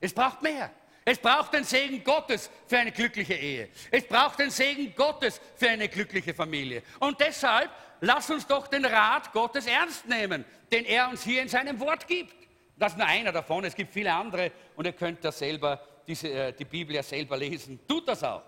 Es 0.00 0.12
braucht 0.12 0.42
mehr. 0.42 0.70
Es 1.04 1.18
braucht 1.18 1.52
den 1.52 1.64
Segen 1.64 2.02
Gottes 2.04 2.50
für 2.66 2.78
eine 2.78 2.92
glückliche 2.92 3.34
Ehe. 3.34 3.68
Es 3.90 4.06
braucht 4.06 4.38
den 4.38 4.50
Segen 4.50 4.94
Gottes 4.94 5.40
für 5.56 5.68
eine 5.68 5.88
glückliche 5.88 6.32
Familie. 6.32 6.82
Und 7.00 7.20
deshalb 7.20 7.70
lass 8.00 8.30
uns 8.30 8.46
doch 8.46 8.68
den 8.68 8.84
Rat 8.84 9.32
Gottes 9.32 9.66
ernst 9.66 10.06
nehmen, 10.06 10.44
den 10.70 10.84
er 10.84 11.08
uns 11.08 11.24
hier 11.24 11.42
in 11.42 11.48
seinem 11.48 11.80
Wort 11.80 12.06
gibt. 12.06 12.34
Das 12.76 12.92
ist 12.92 12.98
nur 12.98 13.06
einer 13.06 13.32
davon. 13.32 13.64
Es 13.64 13.74
gibt 13.74 13.92
viele 13.92 14.12
andere 14.12 14.52
und 14.76 14.86
ihr 14.86 14.92
könnt 14.92 15.22
ja 15.24 15.32
selber 15.32 15.80
diese, 16.12 16.28
äh, 16.28 16.52
die 16.52 16.64
Bibel 16.64 16.94
ja 16.94 17.02
selber 17.02 17.36
lesen. 17.36 17.80
Tut 17.88 18.06
das 18.06 18.22
auch. 18.22 18.42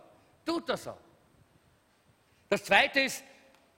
Tut 0.44 0.68
das 0.68 0.86
auch. 0.86 0.98
Das 2.48 2.62
zweite 2.62 3.00
ist, 3.00 3.24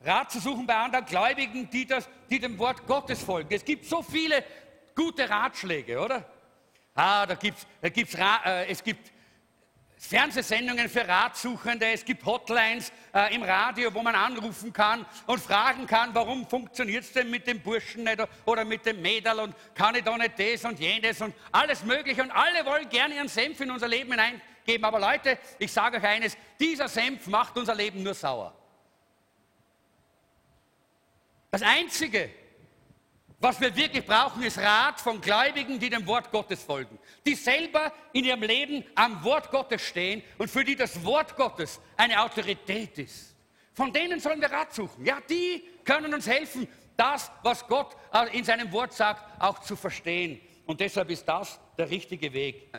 Rat 0.01 0.31
zu 0.31 0.41
suchen 0.41 0.67
bei 0.67 0.75
anderen 0.75 1.05
Gläubigen, 1.05 1.71
die, 1.71 1.87
das, 1.87 2.09
die 2.29 2.39
dem 2.39 2.59
Wort 2.59 2.87
Gottes 2.87 3.23
folgen. 3.23 3.49
Es 3.55 3.65
gibt 3.65 3.85
so 3.85 4.03
viele 4.03 4.45
gute 4.95 5.29
Ratschläge, 5.29 5.99
oder? 5.99 6.25
Ah, 6.95 7.27
da 7.27 7.35
gibt's, 7.35 7.67
da 7.81 7.89
gibt's, 7.89 8.15
äh, 8.15 8.67
es 8.67 8.83
gibt 8.83 9.13
Fernsehsendungen 9.99 10.89
für 10.89 11.09
Ratsuchende, 11.09 11.87
es 11.87 12.05
gibt 12.05 12.25
Hotlines 12.25 12.93
äh, 13.15 13.35
im 13.35 13.43
Radio, 13.43 13.93
wo 13.95 14.03
man 14.03 14.15
anrufen 14.15 14.73
kann 14.73 15.07
und 15.27 15.41
fragen 15.41 15.87
kann, 15.87 16.15
warum 16.15 16.47
funktioniert 16.49 17.05
es 17.05 17.13
denn 17.13 17.31
mit 17.31 17.47
dem 17.47 17.61
Burschen 17.61 18.05
nicht 18.05 18.19
oder 18.45 18.65
mit 18.65 18.85
dem 18.85 19.01
Mädel 19.01 19.41
und 19.41 19.55
kann 19.75 19.95
ich 19.95 20.05
da 20.05 20.17
nicht 20.17 20.39
das 20.39 20.65
und 20.65 20.79
jenes 20.79 21.21
und 21.23 21.35
alles 21.51 21.83
Mögliche 21.83 22.23
und 22.23 22.31
alle 22.31 22.65
wollen 22.67 22.89
gerne 22.89 23.15
ihren 23.15 23.29
Senf 23.29 23.59
in 23.61 23.71
unser 23.71 23.89
Leben 23.89 24.11
hineingeben. 24.11 24.85
Aber 24.85 25.01
Leute, 25.01 25.39
ich 25.59 25.73
sage 25.73 25.97
euch 25.97 26.05
eines, 26.05 26.37
dieser 26.61 26.89
Senf 26.89 27.27
macht 27.27 27.57
unser 27.57 27.75
Leben 27.75 28.03
nur 28.03 28.15
sauer. 28.15 28.55
Das 31.51 31.63
Einzige, 31.63 32.31
was 33.39 33.61
wir 33.61 33.75
wirklich 33.77 34.05
brauchen, 34.07 34.43
ist 34.43 34.59
Rat 34.59 35.01
von 35.01 35.21
Gläubigen, 35.21 35.79
die 35.79 35.91
dem 35.91 36.07
Wort 36.07 36.31
Gottes 36.31 36.63
folgen, 36.63 36.99
die 37.27 37.35
selber 37.35 37.93
in 38.13 38.25
ihrem 38.25 38.43
Leben 38.43 38.85
am 38.95 39.23
Wort 39.25 39.51
Gottes 39.51 39.83
stehen 39.83 40.23
und 40.39 40.51
für 40.51 40.65
die 40.65 40.75
das 40.75 41.05
Wort 41.05 41.37
Gottes 41.37 41.81
eine 41.97 42.23
Autorität 42.23 42.99
ist. 42.99 43.35
Von 43.75 43.93
denen 43.93 44.21
sollen 44.21 44.41
wir 44.41 44.51
Rat 44.51 44.75
suchen. 44.75 45.05
Ja, 45.05 45.19
die 45.29 45.63
können 45.85 46.15
uns 46.15 46.27
helfen, 46.27 46.67
das, 46.97 47.31
was 47.43 47.67
Gott 47.67 47.95
in 48.33 48.43
seinem 48.43 48.73
Wort 48.73 48.95
sagt, 48.95 49.23
auch 49.39 49.59
zu 49.59 49.77
verstehen. 49.77 50.41
Und 50.65 50.81
deshalb 50.81 51.11
ist 51.11 51.27
das 51.27 51.61
der 51.77 51.91
richtige 51.91 52.33
Weg. 52.33 52.73